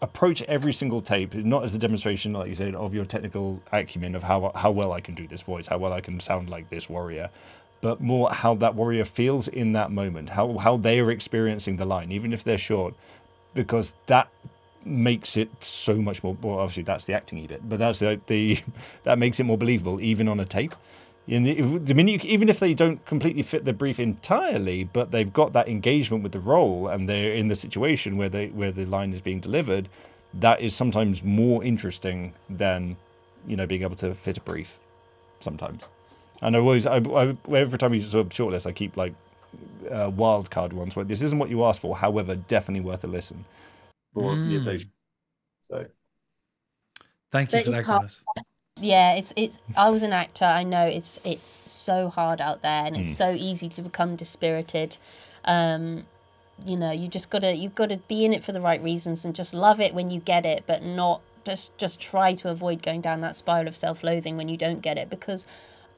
[0.00, 4.14] approach every single tape not as a demonstration, like you said, of your technical acumen
[4.14, 6.70] of how how well I can do this voice, how well I can sound like
[6.70, 7.30] this warrior,
[7.80, 11.84] but more how that warrior feels in that moment, how how they are experiencing the
[11.84, 12.94] line, even if they're short,
[13.54, 14.28] because that
[14.86, 16.36] makes it so much more.
[16.40, 18.58] Well, obviously that's the acting bit, but that's the, the
[19.02, 20.74] that makes it more believable even on a tape.
[21.28, 25.52] If, the you, even if they don't completely fit the brief entirely, but they've got
[25.54, 29.12] that engagement with the role and they're in the situation where they where the line
[29.12, 29.88] is being delivered,
[30.32, 32.96] that is sometimes more interesting than
[33.44, 34.78] you know being able to fit a brief.
[35.40, 35.82] Sometimes,
[36.42, 39.14] and I always I, I, every time you sort of shortlist, I keep like
[39.90, 41.96] uh, wild card ones where this isn't what you asked for.
[41.96, 43.44] However, definitely worth a listen.
[44.16, 44.64] For yeah, Mm.
[44.64, 44.86] those.
[45.62, 45.86] So
[47.30, 48.02] Thank you That for that, hard.
[48.02, 48.22] guys.
[48.80, 49.58] Yeah, it's it's.
[49.76, 50.46] I was an actor.
[50.46, 53.16] I know it's it's so hard out there, and it's Mm.
[53.16, 54.96] so easy to become dispirited.
[55.44, 56.06] Um,
[56.64, 59.24] you know, you just gotta you've got to be in it for the right reasons
[59.24, 62.82] and just love it when you get it, but not just just try to avoid
[62.82, 65.46] going down that spiral of self loathing when you don't get it because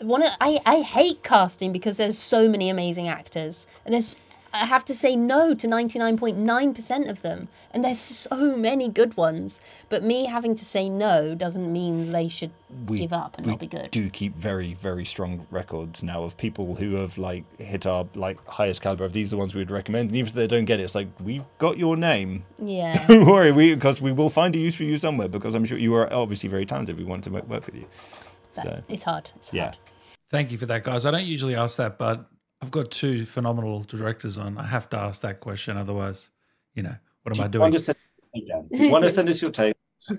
[0.01, 4.17] one of, I I hate casting because there's so many amazing actors and there's
[4.55, 9.61] I have to say no to 99.9% of them and there's so many good ones
[9.89, 12.51] but me having to say no doesn't mean they should
[12.87, 13.91] We- give up and we not be good.
[13.91, 18.39] do keep very very strong records now of people who have like hit our like
[18.47, 20.65] highest caliber of these are the ones we would recommend and even if they don't
[20.65, 23.05] get it it's like we've got your name Yeah.
[23.09, 25.79] don't worry we because we will find a use for you somewhere because i'm sure
[25.79, 27.87] you are obviously very talented we want to work with you
[28.55, 29.31] That- so it's hard.
[29.37, 29.79] It's yeah hard.
[30.31, 31.07] Thank you for that, guys.
[31.07, 32.27] I don't usually ask that, but
[32.61, 34.59] I've got two phenomenal directors on.
[34.59, 36.31] I have to ask that question, otherwise,
[36.75, 37.79] you know, what am I Do you want doing?
[37.79, 37.99] to send,
[38.71, 39.77] you want to send us your tape?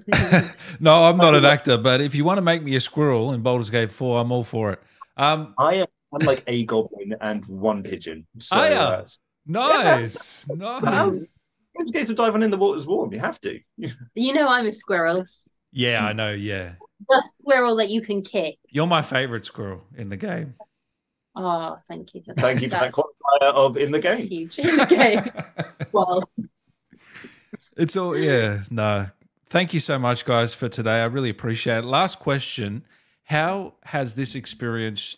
[0.80, 3.42] No, I'm not an actor, but if you want to make me a squirrel in
[3.42, 4.80] Baldur's Gate 4, I'm all for it.
[5.18, 8.26] Um, I am I'm like a goblin and one pigeon.
[8.40, 8.80] So Are ya?
[8.80, 9.06] uh,
[9.46, 11.28] nice, nice.
[11.76, 13.60] in case of diving in the water's warm, you have to.
[14.16, 15.26] You know I'm a squirrel.
[15.72, 16.32] Yeah, I know.
[16.34, 16.74] Yeah,
[17.08, 18.58] the squirrel that you can kick.
[18.70, 20.56] you're my favorite squirrel in the game.
[21.42, 22.42] Oh, thank you for that.
[22.42, 24.18] Thank you for that That's, qualifier of in the game.
[24.18, 24.60] huge.
[24.60, 25.32] okay.
[25.94, 26.30] Well,
[27.78, 28.64] It's all yeah.
[28.70, 29.08] No,
[29.46, 31.00] thank you so much, guys, for today.
[31.02, 31.86] I really appreciate it.
[31.86, 32.84] Last question:
[33.24, 35.16] How has this experience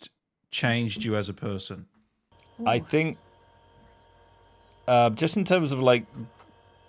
[0.52, 1.88] changed you as a person?
[2.68, 3.18] i think
[4.88, 6.06] uh, just in terms of like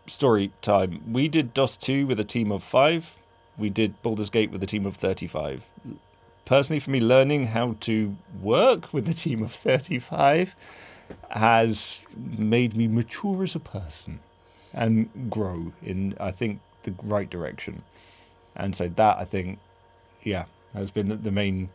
[0.06, 3.16] story time we did DOS 2 with a team of five
[3.56, 5.64] we did Baldur's Gate with a team of 35
[6.44, 10.54] personally for me learning how to work with a team of 35
[11.30, 14.20] has made me mature as a person
[14.72, 17.82] and grow in i think the right direction
[18.56, 19.58] and so that i think
[20.22, 21.68] yeah has been the, the main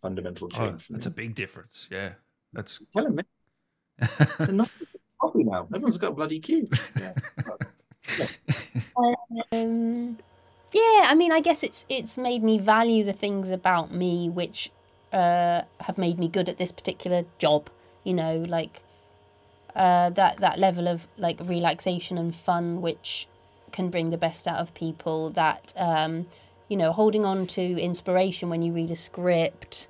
[0.00, 0.88] Fundamental Oh, change.
[0.88, 1.86] that's a big difference.
[1.90, 2.14] Yeah,
[2.54, 3.22] that's Tell me.
[4.00, 4.72] It's enough
[5.20, 5.64] coffee now.
[5.74, 6.68] Everyone's got a bloody queue.
[6.98, 8.26] Yeah.
[9.52, 10.16] Um,
[10.72, 14.70] yeah, I mean, I guess it's it's made me value the things about me which
[15.12, 17.70] uh, have made me good at this particular job.
[18.04, 18.82] You know, like
[19.74, 23.26] uh, that that level of like relaxation and fun, which
[23.72, 25.30] can bring the best out of people.
[25.30, 26.26] That um,
[26.68, 29.88] you know, holding on to inspiration when you read a script,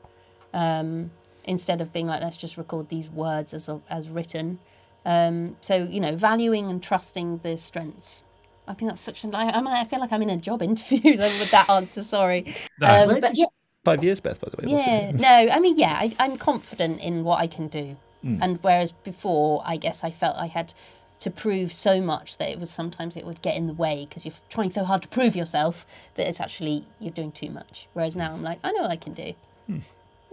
[0.54, 1.10] um,
[1.44, 4.58] instead of being like, let's just record these words as as written.
[5.04, 8.22] Um, so you know, valuing and trusting the strengths.
[8.70, 9.28] I think that's such a.
[9.34, 12.02] I, I'm- I feel like I'm in a job interview with that answer.
[12.02, 13.46] Sorry, no, um, but yeah,
[13.84, 15.10] five years beth by the way yeah.
[15.12, 19.62] No, I mean, yeah, I, I'm confident in what I can do, and whereas before,
[19.64, 20.72] I guess I felt I had
[21.20, 24.24] to prove so much that it was sometimes it would get in the way because
[24.24, 25.84] you're trying so hard to prove yourself
[26.14, 27.88] that it's actually you're doing too much.
[27.92, 29.32] Whereas now I'm like, I know what I can do.
[29.68, 29.78] Yeah,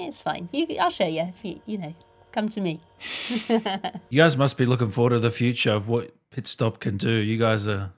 [0.08, 0.48] it's fine.
[0.54, 1.22] You, I'll show you.
[1.22, 1.94] If you, you know,
[2.32, 2.80] come to me.
[4.10, 7.12] you guys must be looking forward to the future of what Pitstop can do.
[7.12, 7.92] You guys are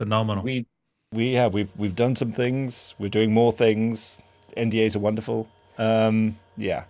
[0.00, 0.42] phenomenal.
[0.42, 0.66] We
[1.12, 4.18] we yeah we've we've done some things we're doing more things
[4.56, 6.84] ndas are wonderful um yeah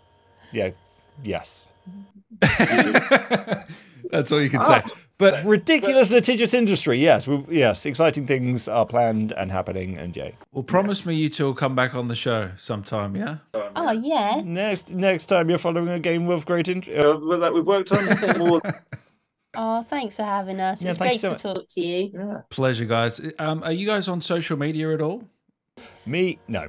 [0.52, 0.70] yeah
[1.24, 1.66] yes
[4.10, 4.82] That's all you can say.
[5.18, 10.30] But ridiculous litigious industry yes we, yes exciting things are planned and happening and yeah
[10.52, 13.16] well, promise me you two will come back on the show sometime.
[13.16, 13.36] Yeah.
[13.54, 14.42] Oh yeah.
[14.44, 17.92] next next time you're following a game of great interest uh, well, that we've worked
[17.92, 18.60] on more.
[19.55, 20.82] Oh, thanks for having us.
[20.82, 21.43] Yeah, it's great so to much.
[21.43, 22.10] talk to you.
[22.14, 22.40] Yeah.
[22.51, 23.20] Pleasure, guys.
[23.39, 25.24] Um, are you guys on social media at all?
[26.05, 26.68] me no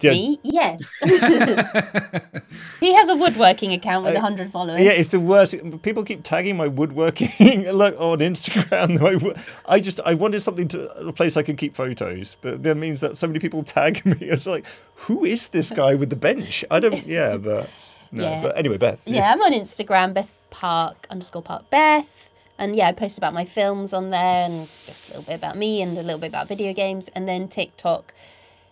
[0.00, 0.38] yeah, Me?
[0.42, 0.80] Yes.
[2.80, 4.80] he has a woodworking account with a hundred followers.
[4.80, 5.54] Yeah, it's the worst.
[5.82, 7.28] People keep tagging my woodworking
[7.72, 9.60] like on Instagram.
[9.66, 13.00] I just I wanted something to a place I could keep photos, but that means
[13.00, 14.16] that so many people tag me.
[14.20, 16.64] It's like, who is this guy with the bench?
[16.70, 17.04] I don't.
[17.06, 17.68] Yeah, but
[18.12, 18.42] No, Yeah.
[18.42, 19.02] But anyway, Beth.
[19.06, 22.30] Yeah, I'm on Instagram, Beth Park underscore Park Beth.
[22.58, 25.56] And yeah, I post about my films on there and just a little bit about
[25.56, 27.08] me and a little bit about video games.
[27.08, 28.12] And then TikTok,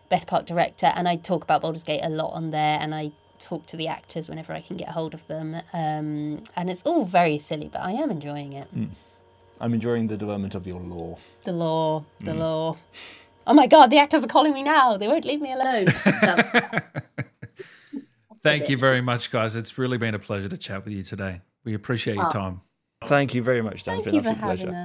[0.09, 0.93] Beth Park Director.
[0.94, 2.78] And I talk about Baldur's Gate a lot on there.
[2.81, 5.55] And I talk to the actors whenever I can get hold of them.
[5.73, 8.69] Um, and it's all very silly, but I am enjoying it.
[9.61, 11.19] I'm enjoying the development of your lore.
[11.44, 12.77] The lore, the lore.
[13.47, 14.97] Oh my God, the actors are calling me now.
[14.97, 15.85] They won't leave me alone.
[16.05, 16.85] That's
[18.43, 19.57] Thank you very much, guys.
[19.57, 21.40] It's really been a pleasure to chat with you today.
[21.66, 22.30] We appreciate your Oh.
[22.30, 22.60] time.
[23.06, 23.97] Thank you very much, Dan.
[23.97, 24.70] Thank it's been you an for absolute having pleasure.
[24.70, 24.84] us.